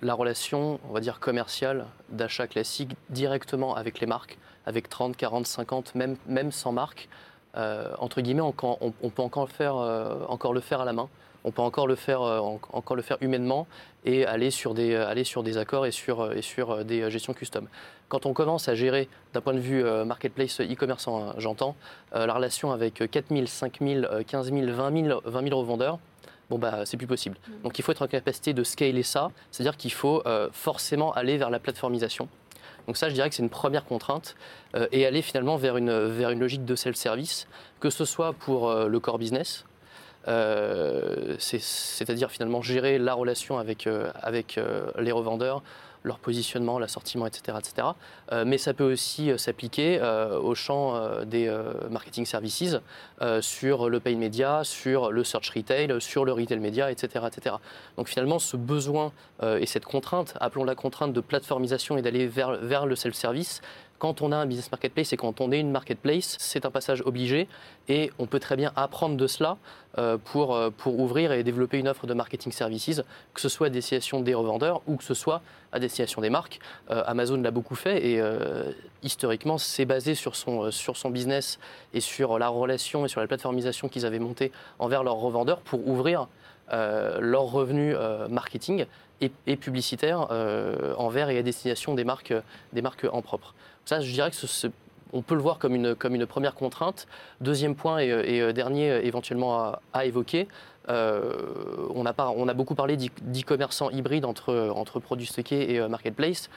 [0.00, 5.46] la relation, on va dire commerciale, d'achat classique directement avec les marques, avec 30, 40,
[5.46, 7.10] 50, même, même 100 marques,
[7.54, 9.74] entre guillemets, on, peut encore faire,
[10.30, 11.10] encore le faire à la main
[11.44, 13.66] on peut encore le faire, encore le faire humainement
[14.04, 17.68] et aller sur des, aller sur des accords et sur, et sur des gestions custom.
[18.08, 21.76] Quand on commence à gérer, d'un point de vue euh, marketplace e-commerçant, hein, j'entends,
[22.14, 25.98] euh, la relation avec 4 000, 5 000, 15 000, 20 000, 20 000 revendeurs,
[26.50, 27.36] bon bah c'est plus possible.
[27.62, 31.38] Donc il faut être en capacité de scaler ça, c'est-à-dire qu'il faut euh, forcément aller
[31.38, 32.28] vers la plateformisation.
[32.86, 34.34] Donc ça, je dirais que c'est une première contrainte
[34.74, 37.46] euh, et aller finalement vers une, vers une logique de self-service,
[37.78, 39.64] que ce soit pour euh, le core business,
[40.28, 45.62] euh, c'est- c'est-à-dire finalement gérer la relation avec, euh, avec euh, les revendeurs,
[46.02, 47.58] leur positionnement, l'assortiment, etc.
[47.58, 47.88] etc.
[48.46, 51.54] Mais ça peut aussi s'appliquer au champ des
[51.90, 52.78] marketing services,
[53.42, 57.26] sur le pay media, sur le search retail, sur le retail media, etc.
[57.26, 57.56] etc.
[57.98, 62.52] Donc finalement, ce besoin et cette contrainte, appelons la contrainte de plateformisation et d'aller vers,
[62.52, 63.60] vers le self-service,
[64.00, 67.02] quand on a un business marketplace et quand on est une marketplace, c'est un passage
[67.04, 67.46] obligé
[67.86, 69.58] et on peut très bien apprendre de cela
[69.98, 73.02] euh, pour, euh, pour ouvrir et développer une offre de marketing services,
[73.34, 76.60] que ce soit à destination des revendeurs ou que ce soit à destination des marques.
[76.90, 78.22] Euh, Amazon l'a beaucoup fait et
[79.02, 81.58] historiquement, c'est basé sur son, sur son business
[81.92, 85.86] et sur la relation et sur la plateformisation qu'ils avaient montée envers leurs revendeurs pour
[85.86, 86.26] ouvrir
[86.70, 87.96] leurs revenus
[88.28, 88.86] marketing
[89.20, 90.28] et, publicitaires
[90.98, 92.34] envers et à destination des marques,
[92.72, 93.54] des marques en propre.
[93.84, 94.36] Ça, je dirais que
[95.12, 95.94] on peut le voir comme une,
[96.26, 97.06] première contrainte.
[97.40, 100.46] Deuxième point et, et, euh, dernier euh, éventuellement à, évoquer,
[100.88, 101.32] euh,
[101.94, 106.48] on, a beaucoup parlé d'e- d'e-commerçants hybrides entre, produits stockés et euh, marketplace.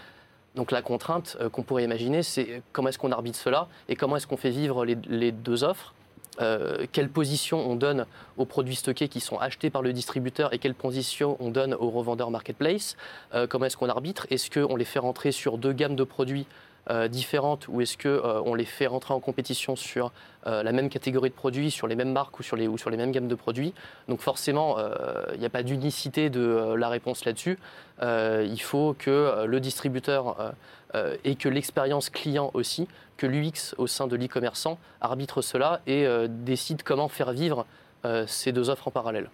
[0.56, 4.18] Donc la contrainte euh, qu'on pourrait imaginer, c'est comment est-ce qu'on arbitre cela et comment
[4.18, 5.94] est-ce qu'on fait vivre les, deux offres
[6.42, 8.06] Euh, quelle position on donne
[8.38, 11.92] aux produits stockés qui sont achetés par le distributeur et quelle position on donne aux
[11.92, 12.98] revendeurs marketplace
[13.36, 14.26] Euh, Comment est-ce qu'on arbitre?
[14.32, 16.48] Est-ce qu'on les fait rentrer sur deux gammes de produits
[16.90, 20.12] euh, différentes ou est-ce qu'on les fait rentrer en compétition sur
[20.48, 22.90] euh, la même catégorie de produits, sur les mêmes marques ou sur les, ou sur
[22.90, 23.74] les mêmes gammes de produits?
[24.08, 27.58] Donc forcément, euh, il n'y a pas d'unicité de euh, la réponse là-dessus.
[28.02, 30.52] Euh, il faut que euh, le distributeur euh,
[30.96, 36.06] euh, et que l'expérience client aussi, que l'UX au sein de l'e-commerçant arbitre cela et
[36.06, 37.66] euh, décide comment faire vivre
[38.06, 39.30] euh, ces deux offres en parallèle.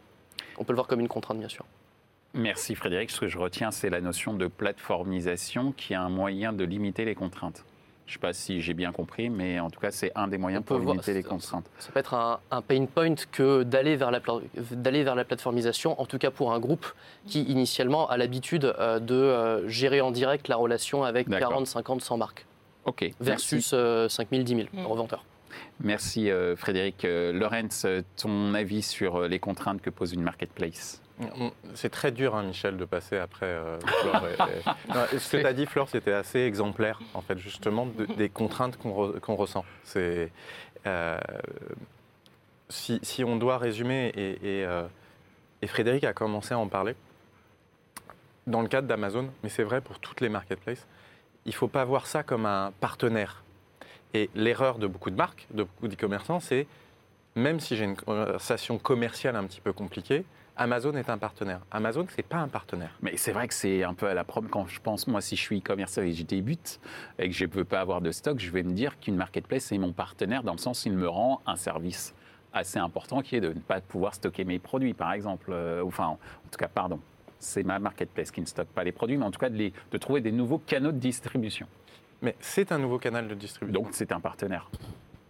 [0.58, 1.66] On peut le voir comme une contrainte, bien sûr.
[2.34, 3.10] Merci Frédéric.
[3.12, 7.06] Ce que je retiens, c'est la notion de plateformisation qui est un moyen de limiter
[7.06, 7.64] les contraintes.
[8.06, 10.40] Je ne sais pas si j'ai bien compris, mais en tout cas, c'est un des
[10.40, 11.66] moyens pour voir- limiter les contraintes.
[11.78, 14.20] Ça peut être un, un pain point que d'aller vers, la
[14.72, 16.88] d'aller vers la plateformisation, en tout cas pour un groupe
[17.28, 21.50] qui initialement a l'habitude euh, de euh, gérer en direct la relation avec D'accord.
[21.50, 22.46] 40, 50, 100 marques
[22.86, 23.02] Ok.
[23.02, 23.16] merci.
[23.20, 24.86] versus euh, 5000, 10 000 Mm.
[24.88, 25.24] revendeurs.
[25.82, 27.06] Merci euh, Frédéric.
[27.06, 27.86] Euh, Lorenz,
[28.18, 31.02] ton avis sur euh, les contraintes que pose une marketplace?
[31.38, 34.22] On- C'est très dur, hein, Michel, de passer après euh, Flore.
[34.28, 37.86] et- et- Non, ce que tu as dit, Flore, c'était assez exemplaire, en fait, justement,
[37.88, 39.66] de- des contraintes qu'on re- qu'on ressent.
[39.84, 40.32] C'est,
[40.88, 41.18] euh,
[42.70, 44.84] si, si on doit résumer, et, et, euh,
[45.62, 46.96] et Frédéric a commencé à en parler,
[48.48, 50.88] dans le cadre d'Amazon, mais c'est vrai pour toutes les marketplaces,
[51.46, 53.44] il ne faut pas voir ça comme un partenaire.
[54.14, 56.68] Et l'erreur de beaucoup de marques, de beaucoup d'e-commerçants, c'est
[57.36, 60.26] même si j'ai une conversation commerciale un petit peu compliquée,
[60.58, 61.62] Amazon est un partenaire.
[61.72, 62.92] Amazon, c'est pas un partenaire.
[63.02, 65.38] Mais c'est vrai que c'est un peu à la preuve quand je pense, moi, si
[65.38, 66.82] je suis e-commerçant et que je débute
[67.18, 69.72] et que je ne peux pas avoir de stock, je vais me dire qu'une marketplace
[69.72, 72.14] est mon partenaire dans le sens où il me rend un service
[72.52, 75.52] assez important qui est de ne pas pouvoir stocker mes produits, par exemple.
[75.54, 76.18] Euh, enfin, en
[76.52, 77.00] tout cas, pardon.
[77.40, 80.20] C'est ma marketplace qui ne stocke pas les produits, mais en tout cas de trouver
[80.20, 81.68] des nouveaux canaux de distribution.
[82.22, 83.82] Mais c'est un nouveau canal de distribution.
[83.82, 84.70] Donc c'est un partenaire.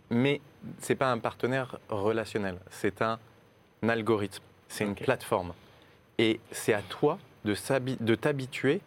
[0.09, 0.41] Mais
[0.79, 2.57] c'est pas un partenaire relationnel.
[2.71, 3.19] C'est un
[3.87, 4.43] algorithme.
[4.67, 5.53] C'est une plateforme.
[6.17, 8.81] Et c'est à toi de, t'habituer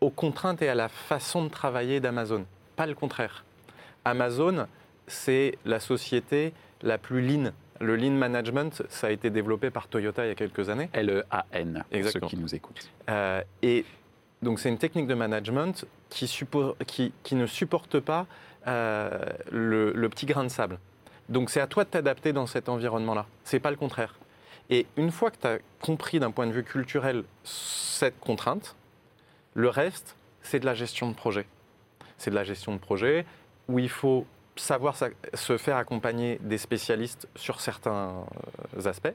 [0.00, 2.44] aux contraintes et à la façon de travailler d'Amazon.
[2.76, 3.44] Pas le contraire.
[4.04, 4.66] Amazon,
[5.06, 7.52] c'est la société la plus lean.
[7.80, 10.90] Le lean management, ça a été développé par Toyota il y a quelques années.
[10.92, 12.90] L-E-A-N, pour ceux qui nous écoutent.
[13.08, 13.84] Euh, et
[14.42, 16.24] donc c'est une technique de management qui,
[17.32, 18.26] ne supporte pas
[18.66, 19.10] euh,
[19.50, 20.78] le, petit grain de sable.
[21.28, 23.26] Donc c'est à toi de t'adapter dans cet environnement-là.
[23.44, 24.14] C'est pas le contraire.
[24.70, 28.76] Et une fois que tu as compris d'un point de vue culturel cette contrainte,
[29.54, 31.46] le reste, c'est de la gestion de projet.
[32.18, 33.26] C'est de la gestion de projet
[33.68, 34.26] où il faut
[34.56, 38.24] savoir sa- se faire accompagner des spécialistes sur certains
[38.76, 39.14] euh, aspects.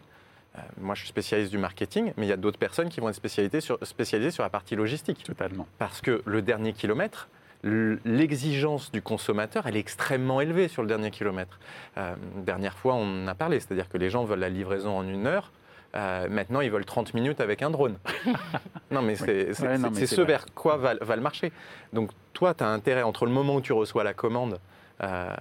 [0.55, 3.09] Euh, moi, je suis spécialiste du marketing, mais il y a d'autres personnes qui vont
[3.09, 5.23] être spécialisées sur, spécialisées sur la partie logistique.
[5.23, 5.67] Totalement.
[5.77, 7.27] Parce que le dernier kilomètre,
[7.63, 11.59] l'exigence du consommateur, elle est extrêmement élevée sur le dernier kilomètre.
[11.97, 15.07] Euh, dernière fois, on en a parlé, c'est-à-dire que les gens veulent la livraison en
[15.07, 15.51] une heure.
[15.95, 17.97] Euh, maintenant, ils veulent 30 minutes avec un drone.
[18.91, 20.25] non, mais c'est Ouais, ce vrai.
[20.25, 21.51] vers quoi va, va le marché.
[21.93, 24.59] Donc, toi, tu as intérêt, entre le moment où tu reçois la commande
[25.01, 25.33] euh,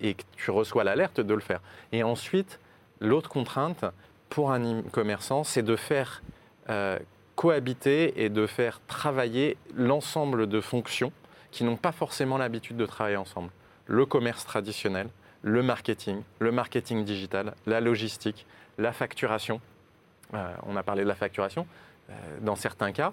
[0.00, 1.60] et que tu reçois l'alerte, de le faire.
[1.92, 2.58] Et ensuite,
[3.00, 3.84] l'autre contrainte
[4.30, 6.22] pour un e-commerçant, c'est de faire
[6.70, 6.98] euh,
[7.36, 11.12] cohabiter et de faire travailler l'ensemble de fonctions
[11.50, 13.50] qui n'ont pas forcément l'habitude de travailler ensemble.
[13.86, 15.08] Le commerce traditionnel,
[15.42, 18.46] le marketing, le marketing digital, la logistique,
[18.78, 19.60] la facturation.
[20.34, 21.66] euh, on a parlé de la facturation,
[22.08, 23.12] euh, dans certains cas,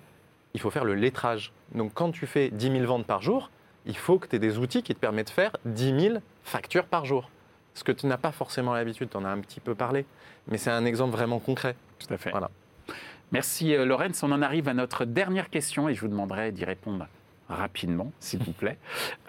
[0.53, 1.51] il faut faire le lettrage.
[1.73, 3.49] Donc quand tu fais 10 000 ventes par jour,
[3.85, 6.85] il faut que tu aies des outils qui te permettent de faire 10 000 factures
[6.85, 7.29] par jour.
[7.77, 10.03] Ce que tu n'as pas forcément l'habitude, tu en as un petit peu parlé,
[10.47, 11.75] mais c'est un exemple vraiment concret.
[11.99, 12.31] Tout à fait.
[12.31, 12.49] Voilà.
[13.31, 14.23] Merci euh, Laurence.
[14.23, 17.05] On en arrive à notre dernière question et je vous demanderai d'y répondre
[17.47, 18.79] rapidement, s'il vous plaît.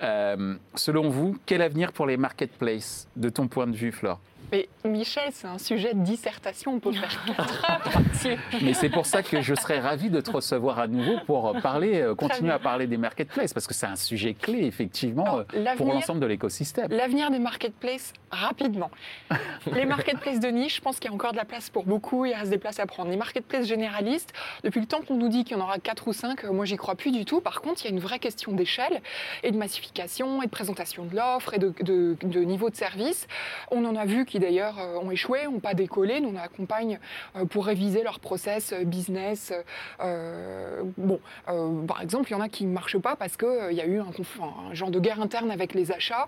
[0.02, 4.18] Euh, selon vous, quel avenir pour les marketplaces, de ton point de vue, Flore?
[4.50, 8.36] Mais Michel, c'est un sujet de dissertation, on peut faire 4 heures là-dessus.
[8.62, 12.00] Mais c'est pour ça que je serais ravi de te recevoir à nouveau pour parler,
[12.00, 15.76] euh, continuer à parler des marketplaces, parce que c'est un sujet clé, effectivement, Alors, euh,
[15.76, 16.88] pour l'ensemble de l'écosystème.
[16.90, 18.90] L'avenir des marketplaces, rapidement.
[19.74, 22.24] Les marketplaces de niche, je pense qu'il y a encore de la place pour beaucoup,
[22.24, 23.10] il reste des places à prendre.
[23.10, 24.32] Les marketplaces généralistes,
[24.64, 26.76] depuis le temps qu'on nous dit qu'il y en aura 4 ou 5, moi j'y
[26.76, 27.42] crois plus du tout.
[27.42, 29.02] Par contre, il y a une vraie question d'échelle
[29.42, 33.26] et de massification et de présentation de l'offre et de, de- de niveau de service.
[33.70, 36.20] On en a vu qui d'ailleurs euh, ont échoué, n'ont pas décollé.
[36.20, 37.00] Nous, on accompagne
[37.34, 39.52] euh, pour réviser leur process euh, business.
[40.00, 43.72] euh, bon, euh, par exemple, il y en a qui ne marchent pas parce qu'il
[43.72, 46.26] y a eu un, genre de guerre interne avec les achats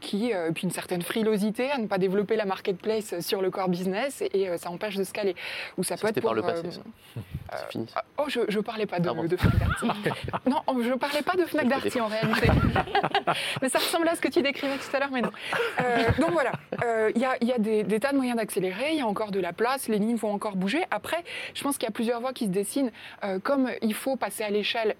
[0.00, 4.22] qui, puis une certaine frilosité à ne pas développer la marketplace sur le core business
[4.22, 5.36] et, et, ça empêche de scaler.
[5.78, 7.20] Ou ça, Ça, peut être c'était par pour, le passé, ça.
[7.70, 7.86] Fini.
[7.94, 9.24] ah, Oh, je, je parlais pas de, Ah bon.
[9.24, 9.86] de Fnac Darty.
[10.46, 12.48] non, oh, je parlais pas de Fnac Darty en réalité.
[13.62, 15.30] mais ça ressemble à ce que tu décrivais tout à l'heure, mais non.
[15.80, 16.52] Euh, donc voilà,
[16.84, 19.06] Euh, il y, a, y a des, des tas de moyens d'accélérer, il y a
[19.06, 20.84] encore de la place, les lignes vont encore bouger.
[20.90, 21.22] Après,
[21.54, 22.90] je pense qu'il y a plusieurs voies qui se dessinent.
[23.24, 24.96] Euh, comme il faut passer à l'échelle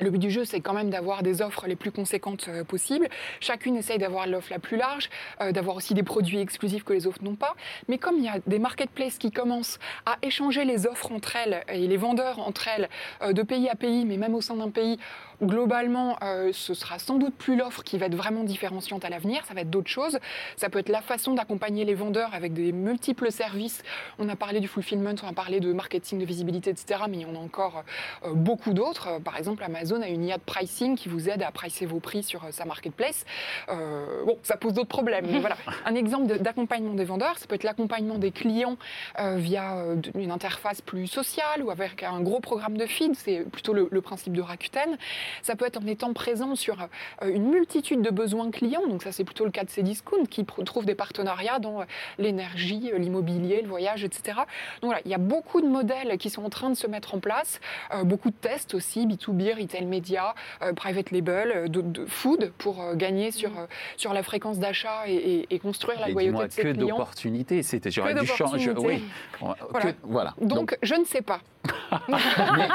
[0.00, 3.08] le but du jeu, c'est quand même d'avoir des offres les plus conséquentes euh, possibles.
[3.40, 5.08] Chacune essaye d'avoir l'offre la plus large,
[5.40, 7.54] euh, d'avoir aussi des produits exclusifs que les autres n'ont pas.
[7.88, 11.64] Mais comme il y a des marketplaces qui commencent à échanger les offres entre elles
[11.68, 12.88] et les vendeurs entre elles,
[13.22, 14.98] euh, de pays à pays, mais même au sein d'un pays,
[15.42, 16.16] globalement,
[16.52, 19.44] ce sera sans doute plus l'offre qui va être vraiment différenciante à l'avenir.
[19.44, 20.18] Ça va être d'autres choses.
[20.56, 23.82] Ça peut être la façon d'accompagner les vendeurs avec des multiples services.
[24.18, 27.02] On a parlé du fulfillment, on a parlé de marketing, de visibilité, etc.
[27.10, 27.84] Mais il y en a encore
[28.32, 29.20] beaucoup d'autres.
[29.20, 32.22] Par exemple, Amazon a une IA de pricing qui vous aide à pricer vos prix
[32.22, 33.24] sur euh, sa marketplace.
[33.68, 35.26] Euh, bon, ça pose d'autres problèmes.
[35.30, 38.76] Mais voilà, un exemple de- d'accompagnement des vendeurs, ça peut être l'accompagnement des clients
[39.20, 43.14] euh, via une interface plus sociale ou avec un gros programme de feed.
[43.14, 44.96] C'est plutôt le, le principe de Rakuten.
[45.42, 46.76] Ça peut être en étant présent sur
[47.24, 48.86] une multitude de besoins clients.
[48.88, 51.84] Donc ça, c'est plutôt le cas de Cdiscount qui trouve des partenariats dans
[52.18, 54.38] l'énergie, l'immobilier, le voyage, etc.
[54.80, 57.14] Donc voilà, il y a beaucoup de modèles qui sont en train de se mettre
[57.14, 57.60] en place,
[57.94, 62.52] euh, beaucoup de tests aussi, B2B, retail media, euh, private label, euh, de, de food
[62.56, 63.66] pour euh, gagner sur, euh,
[63.98, 66.86] sur la fréquence d'achat et, et- et construire la Et loyauté de ses que clients.
[66.96, 67.62] d'opportunités.
[67.62, 68.72] C'était j'aurais dû changer.
[68.78, 69.04] Oui.
[69.40, 69.56] Voilà.
[69.92, 70.34] que- voilà.
[70.40, 71.40] Donc, je ne sais pas.
[72.08, 72.68] Mais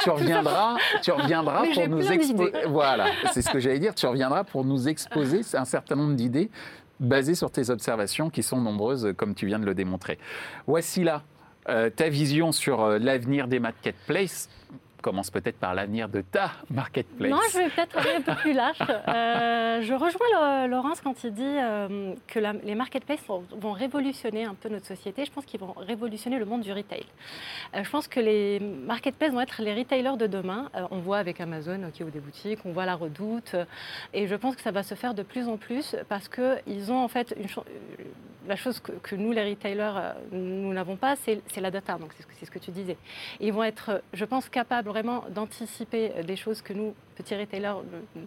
[0.00, 2.52] tu reviendras, tu reviendras Mais pour nous exposer.
[2.68, 3.94] Voilà, c'est ce que j'allais dire.
[3.94, 6.50] Tu reviendras pour nous exposer un certain nombre d'idées
[7.00, 10.18] basées sur tes observations qui sont nombreuses, comme tu viens de le démontrer.
[10.66, 11.22] Voici là
[11.68, 14.48] euh, ta vision sur euh, l'avenir des marketplaces.
[15.02, 17.30] Commence peut-être par l'avenir de ta marketplace.
[17.30, 18.78] Non, je vais peut-être aller un peu plus large.
[19.08, 24.44] Euh, je rejoins Laurence quand il dit euh, que la- les marketplaces vont, vont révolutionner
[24.44, 25.24] un peu notre société.
[25.24, 27.04] Je pense qu'ils vont révolutionner le monde du retail.
[27.74, 30.68] Euh, je pense que les marketplaces vont être les retailers de demain.
[30.90, 33.54] On voit avec Amazon qui ouvre des boutiques, on voit la Redoute,
[34.12, 36.98] et je pense que ça va se faire de plus en plus parce qu'ils ont
[37.02, 37.46] en fait une
[38.48, 41.98] la chose que, que nous les retailers nous n'avons pas, c'est la data.
[41.98, 42.96] Donc c'est ce, que- ce que tu disais.
[43.40, 48.22] Ils vont être, je pense, capables vraiment d'anticiper euh, des choses que nous, ne-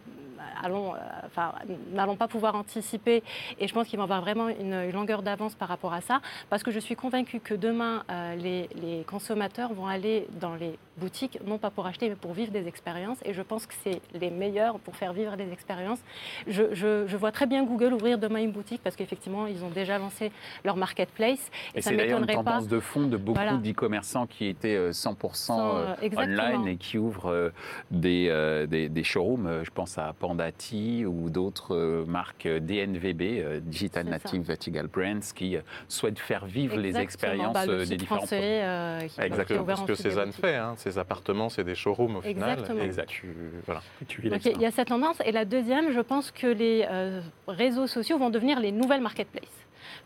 [0.64, 1.54] allons, euh, enfin,
[1.94, 3.24] n'allons pas pouvoir anticiper.
[3.60, 6.22] Et je pense qu'ils vont avoir vraiment une, une longueur d'avance par rapport à ça,
[6.50, 10.78] parce que je suis convaincue que demain, euh, les, les consommateurs vont aller dans les
[10.98, 13.18] boutiques, non pas pour acheter, mais pour vivre des expériences.
[13.26, 16.00] Et je pense que c'est les meilleurs pour faire vivre des expériences.
[16.48, 19.70] Je, je- je vois très bien Google ouvrir demain une boutique, parce qu'effectivement, ils ont
[19.70, 20.32] déjà lancé
[20.64, 21.50] leur marketplace.
[21.74, 22.34] Et, Et ça c'est d'ailleurs une pas.
[22.34, 23.58] tendance de fond de beaucoup Voilà.
[23.58, 26.44] d'e-commerçants qui étaient euh, 100% Sans, euh, euh, exactement.
[26.44, 27.50] online et qui ouvrent euh,
[27.90, 29.46] des, euh, des, des showrooms.
[29.48, 34.06] Euh, Je pense à Pandati ou d'autres euh, marques euh, DNVB, Digital.
[34.08, 39.00] Native Vertical Brands, qui souhaitent faire vivre les expériences Bah, le des différents français, euh,
[39.08, 40.56] qui- Exactement, parce que Cézanne fait.
[40.56, 40.74] Hein.
[40.78, 42.64] Ces appartements, c'est des showrooms au final.
[43.08, 43.28] Tu,
[43.66, 43.82] voilà.
[44.08, 45.18] Tu Donc, il y a cette tendance.
[45.26, 49.46] Et la deuxième, je pense que les euh, réseaux sociaux vont devenir les nouvelles marketplaces.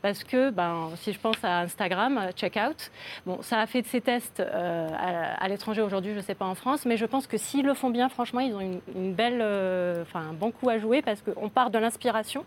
[0.02, 2.92] Parce que ben, si je pense à Instagram, euh, Checkout,
[3.26, 4.88] bon, ça a fait de ses tests euh,
[5.40, 7.74] à, l'étranger aujourd'hui, je ne sais pas en France, mais je pense que s'ils le
[7.74, 11.50] font bien, franchement, ils ont une, belle, euh, un bon coup à jouer parce qu'on
[11.50, 12.46] part de l'inspiration.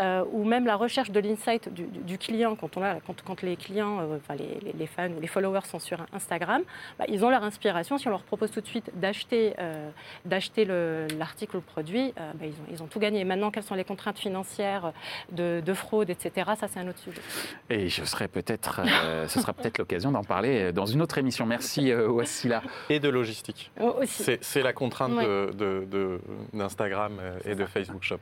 [0.00, 3.20] Euh, ou même la recherche de l'insight du, du- du client quand, on a, quand,
[3.22, 6.62] quand les clients, euh, enfin les, les- les fans ou les followers sont sur Instagram,
[6.98, 7.98] bah, ils ont leur inspiration.
[7.98, 9.90] Si on leur propose tout de suite d'acheter euh,
[10.24, 13.24] d'acheter le- l'article ou le produit, euh, bah, ils, ont, ils ont tout gagné.
[13.24, 14.92] Maintenant, quelles sont les contraintes financières
[15.32, 17.20] de, de fraude, etc., ça c'est un autre sujet.
[17.68, 21.46] Et je serai peut-être, euh, ce sera peut-être l'occasion d'en parler dans une autre émission.
[21.46, 22.62] Merci euh, Wassila.
[22.88, 23.70] Et de logistique.
[23.80, 24.22] Oh, aussi.
[24.22, 25.26] C'est c'est la contrainte Ouais.
[25.26, 26.20] de- de- de-
[26.52, 27.12] d'Instagram
[27.44, 28.18] et de Facebook Shop.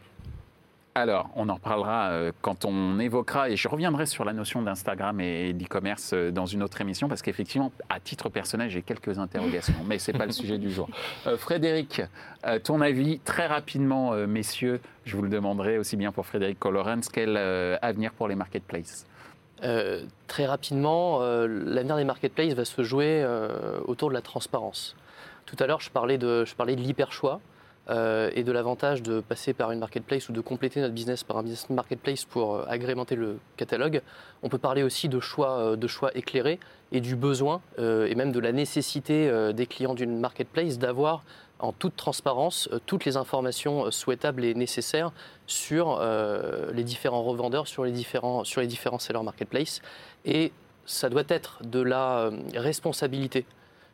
[1.00, 5.20] Alors, on en reparlera euh, quand on évoquera, et je reviendrai sur la notion d'Instagram
[5.20, 9.74] et d'e-commerce euh, dans une autre émission, parce qu'effectivement, à titre personnel, j'ai quelques interrogations,
[9.86, 10.88] mais ce n'est pas le sujet du jour.
[11.26, 12.02] Euh, Frédéric,
[12.64, 17.08] ton avis, très rapidement, messieurs, je vous le demanderai aussi bien pour Frédéric que Lorenz,
[17.12, 19.06] quel avenir pour les marketplaces?
[19.64, 24.94] Euh, très rapidement, euh, l'avenir des marketplaces va se jouer euh, autour de la transparence.
[25.46, 27.40] Tout à l'heure, je parlais de, je parlais de l'hyper-choix
[27.90, 31.38] euh, et de l'avantage de passer par une marketplace ou de compléter notre business par
[31.38, 34.02] un business marketplace pour euh, agrémenter le catalogue.
[34.42, 36.60] On peut parler aussi de choix, euh, de choix éclairés
[36.92, 41.22] et du besoin et même de la nécessité des clients d'une marketplace d'avoir
[41.58, 45.12] en toute transparence toutes les informations souhaitables et nécessaires
[45.46, 46.00] sur
[46.72, 49.82] les différents revendeurs, sur les différents, sur les différents sellers marketplace.
[50.24, 50.50] Et
[50.86, 53.44] ça doit être de la responsabilité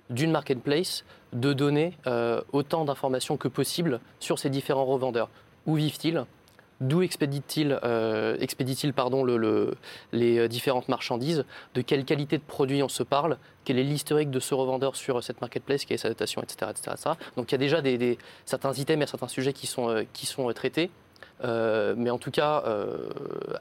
[0.09, 1.05] d'une marketplace
[1.35, 5.29] de donner euh, autant d'informations que possible sur ces différents revendeurs.
[5.67, 6.25] Où vivent-ils?
[6.81, 9.75] D'où expédient-ils euh, expédient-ils, pardon, le- le-
[10.13, 11.45] les euh, différentes marchandises?
[11.75, 13.39] De quelle qualité de produit on se parle?
[13.65, 16.97] Quel est l'historique de ce revendeur sur cette marketplace Quelle est sa dotation, etc., etc..
[17.37, 20.05] Donc il y a déjà des, certains items et certains sujets qui sont,
[20.55, 20.91] traités.
[21.43, 22.63] Mais en tout cas,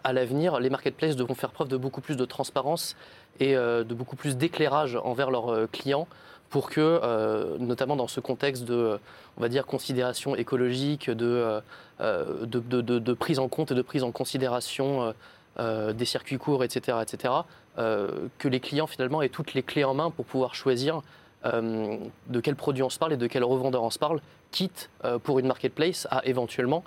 [0.04, 2.96] à l'avenir, les marketplaces devront faire preuve de beaucoup plus de transparence
[3.40, 6.08] et de beaucoup plus d'éclairage envers leurs clients
[6.54, 9.00] pour que, euh, notamment dans ce contexte de,
[9.38, 11.62] on va dire, considération écologique, de, euh,
[12.00, 15.12] euh, de, de- de- de prise en compte et de prise en considération euh,
[15.60, 17.34] euh, des circuits courts, etc., etc.,
[17.80, 21.02] euh, que les clients finalement aient toutes les clés en main pour pouvoir choisir
[21.46, 21.98] euh,
[22.28, 24.20] de quel produit on se parle et de quel revendeur on se parle,
[24.52, 26.84] quitte euh, pour une marketplace à éventuellement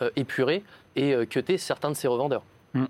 [0.00, 0.62] euh, épurer
[0.94, 2.42] et euh, cuter certains de ses revendeurs.
[2.74, 2.84] Mm.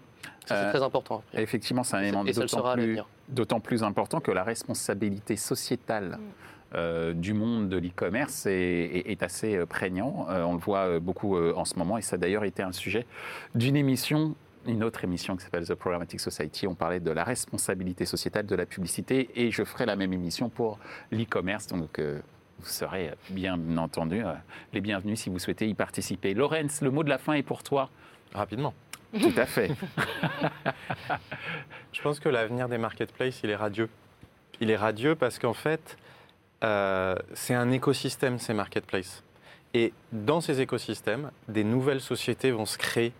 [0.47, 1.23] Ça, c'est Euh, très important.
[1.29, 1.43] après.
[1.43, 2.99] Effectivement, c'est un élément d'autant plus,
[3.29, 6.19] d'autant plus important que la responsabilité sociétale
[6.75, 10.27] euh, du monde de l'e-commerce est, est- est assez euh, prégnant.
[10.31, 12.73] Euh, on le voit beaucoup euh, en ce moment et ça a d'ailleurs été un
[12.73, 13.07] sujet
[13.55, 14.35] d'une émission.
[14.67, 18.55] Une autre émission qui s'appelle The Programmatic Society, on parlait de la responsabilité sociétale de
[18.55, 20.79] la publicité et je ferai la même émission pour
[21.11, 21.69] l'e-commerce.
[21.69, 22.21] Donc euh,
[22.59, 24.33] vous serez bien entendu euh,
[24.75, 26.35] les bienvenus si vous souhaitez y participer.
[26.35, 27.89] Lorenz, le mot de la fin est pour toi.
[28.35, 28.75] Rapidement.
[29.21, 29.71] Tout à fait.
[31.93, 33.89] Je pense que l'avenir des marketplaces, il est radieux.
[34.61, 35.97] Il est radieux parce qu'en fait,
[36.65, 39.23] euh, c'est un écosystème, ces marketplaces.
[39.75, 43.13] Et dans ces écosystèmes, des nouvelles sociétés vont se créer,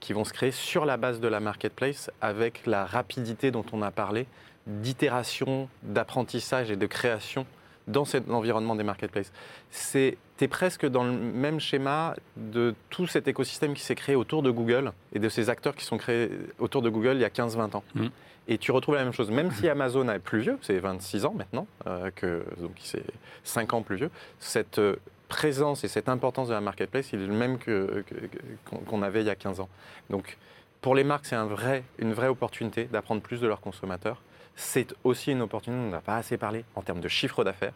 [0.00, 3.82] qui vont se créer sur la base de la marketplace avec la rapidité dont on
[3.82, 4.26] a parlé,
[4.66, 7.46] d'itération, d'apprentissage et de création
[7.88, 9.32] dans cet environnement des marketplaces.
[9.70, 14.42] C'est es presque dans le même schéma de tout cet écosystème qui s'est créé autour
[14.42, 17.28] de Google et de ces acteurs qui sont créés autour de Google il y a
[17.30, 17.84] 15-20 ans.
[17.94, 18.10] Mhm.
[18.48, 21.34] Et tu retrouves la même chose, même si Amazon est plus vieux, c'est 26 ans
[21.36, 23.04] maintenant, euh, que, donc c'est
[23.44, 24.96] 5 ans plus vieux, cette euh,
[25.28, 29.02] présence et cette importance de la marketplace, il est le même que- que- que- qu'on
[29.02, 29.68] avait il y a 15 ans.
[30.10, 30.36] Donc
[30.80, 34.20] pour les marques, c'est un vrai, une vraie opportunité d'apprendre plus de leurs consommateurs.
[34.56, 37.72] C'est aussi une opportunité, on n'a pas assez parlé, en termes de chiffre d'affaires,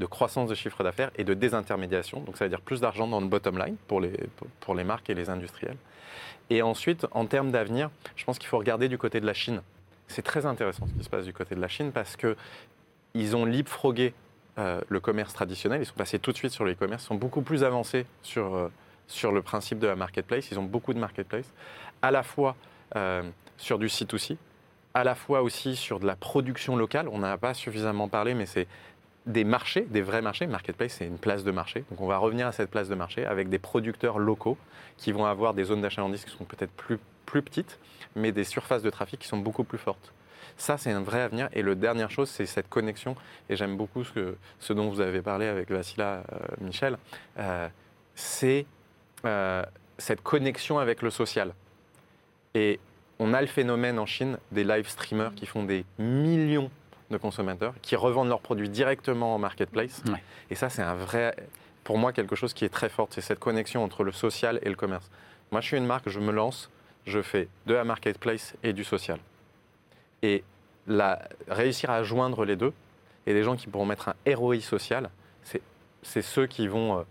[0.00, 2.20] de croissance de chiffre d'affaires et de désintermédiation.
[2.20, 4.12] Donc ça veut dire plus d'argent dans le bottom line pour les,
[4.60, 5.76] pour- les marques et les industriels.
[6.48, 9.62] Et ensuite, en termes d'avenir, je pense qu'il faut regarder du côté de la Chine.
[10.08, 13.44] C'est très intéressant ce qui se passe du côté de la Chine parce qu'ils ont
[13.44, 14.12] leapfrogué
[14.58, 17.14] euh, le commerce traditionnel, ils sont passés tout de suite sur le e-commerce, ils sont
[17.14, 18.68] beaucoup plus avancés sur, euh,
[19.06, 21.46] sur le principe de la marketplace, ils ont beaucoup de marketplace,
[22.02, 22.56] à la fois
[22.96, 23.22] euh,
[23.56, 24.36] sur du C2C,
[24.92, 28.34] à la fois aussi sur de la production locale, on n'en a pas suffisamment parlé,
[28.34, 28.66] mais c'est
[29.26, 30.46] des marchés, des vrais marchés.
[30.46, 31.84] Marketplace, c'est une place de marché.
[31.90, 34.56] Donc on va revenir à cette place de marché avec des producteurs locaux
[34.96, 37.78] qui vont avoir des zones d'achalandise qui sont peut-être plus, plus petites,
[38.16, 40.12] mais des surfaces de trafic qui sont beaucoup plus fortes.
[40.56, 41.48] Ça, c'est un vrai avenir.
[41.52, 43.16] Et la dernière chose, c'est cette connexion.
[43.48, 46.98] Et j'aime beaucoup ce, que, ce dont vous avez parlé avec Vassila, euh, Michel.
[47.38, 47.68] Euh,
[48.14, 48.66] c'est
[49.24, 49.64] euh,
[49.96, 51.54] cette connexion avec le social.
[52.54, 52.80] Et
[53.18, 56.70] on a le phénomène en Chine des live streamers qui font des millions
[57.10, 60.02] de consommateurs, qui revendent leurs produits directement en marketplace.
[60.08, 60.22] Ouais.
[60.50, 61.34] Et ça, c'est un vrai,
[61.84, 63.08] pour moi, quelque chose qui est très fort.
[63.10, 65.10] C'est cette connexion entre le social et le commerce.
[65.50, 66.70] Moi, je suis une marque, je me lance,
[67.06, 69.18] je fais de la marketplace et du social.
[70.22, 70.44] Et
[70.86, 72.72] la, réussir à joindre les deux,
[73.26, 75.10] et des gens qui pourront mettre un ROI social,
[75.42, 75.62] c'est-
[76.02, 77.02] c'est ceux qui vont euh,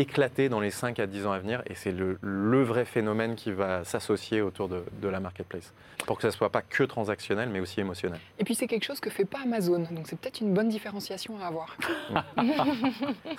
[0.00, 3.34] éclater dans les 5 à 10 ans à venir, et c'est le, le vrai phénomène
[3.36, 5.72] qui va s'associer autour de, de la marketplace,
[6.06, 8.18] pour que ça ne soit pas que transactionnel, mais aussi émotionnel.
[8.38, 11.38] Et puis c'est quelque chose que fait pas Amazon, donc c'est peut-être une bonne différenciation
[11.42, 11.76] à avoir.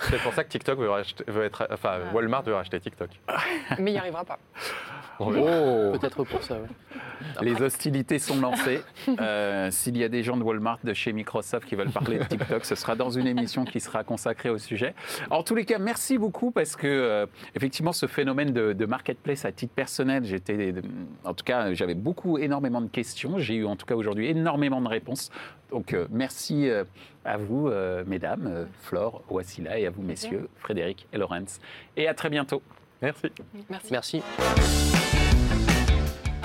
[0.00, 3.10] C'est pour ça que TikTok veut, racheter- veut être, enfin, Walmart veut racheter TikTok.
[3.78, 4.38] Mais il n'y arrivera pas.
[5.18, 5.30] Oh
[5.98, 6.68] Peut-être pour ça, ouais.
[7.40, 8.82] Les hostilités sont lancées.
[9.20, 12.24] Euh, S'il y a des gens de Walmart, de chez Microsoft qui veulent parler de
[12.24, 14.94] TikTok, ce sera dans une émission qui sera consacrée au sujet.
[15.30, 19.44] En tous les cas, merci beaucoup parce que euh, effectivement, ce phénomène de, de marketplace
[19.44, 20.74] à titre personnel, j'étais,
[21.24, 23.38] en tout cas, j'avais beaucoup, énormément de questions.
[23.38, 25.30] J'ai eu en tout cas aujourd'hui énormément de réponses.
[25.70, 26.84] Donc euh, merci euh,
[27.24, 31.60] à vous, euh, mesdames, euh, Flore, Wassila, et à vous, messieurs, Frédéric et Laurence.
[31.96, 32.62] Et à très bientôt.
[33.00, 33.26] Merci.
[33.68, 33.88] Merci.
[33.90, 34.22] Merci.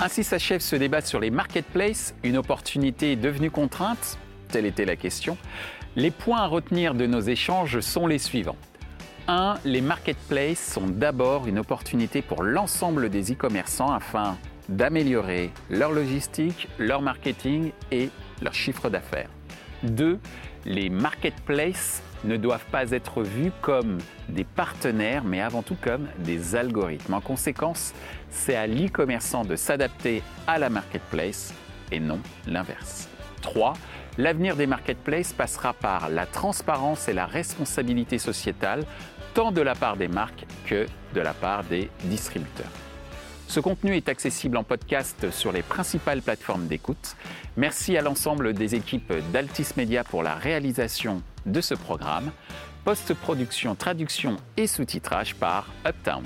[0.00, 5.36] Ainsi s'achève ce débat sur les marketplaces, une opportunité devenue contrainte Telle était la question.
[5.96, 8.56] Les points à retenir de nos échanges sont les suivants.
[9.28, 9.58] 1.
[9.64, 14.36] Les marketplaces sont d'abord une opportunité pour l'ensemble des e-commerçants afin
[14.68, 18.08] d'améliorer leur logistique, leur marketing et
[18.42, 19.30] leur chiffre d'affaires.
[19.84, 20.18] 2.
[20.64, 23.98] Les marketplaces ne doivent pas être vus comme
[24.28, 27.14] des partenaires, mais avant tout comme des algorithmes.
[27.14, 27.94] En conséquence,
[28.30, 31.54] c'est à l'e-commerçant de s'adapter à la marketplace
[31.92, 33.08] et non l'inverse.
[33.42, 33.74] 3.
[34.18, 38.84] L'avenir des marketplaces passera par la transparence et la responsabilité sociétale,
[39.34, 42.70] tant de la part des marques que de la part des distributeurs.
[43.48, 47.16] Ce contenu est accessible en podcast sur les principales plateformes d'écoute.
[47.56, 52.30] Merci à l'ensemble des équipes d'Altis Media pour la réalisation de ce programme.
[52.84, 56.24] Post-production, traduction et sous-titrage par Uptown.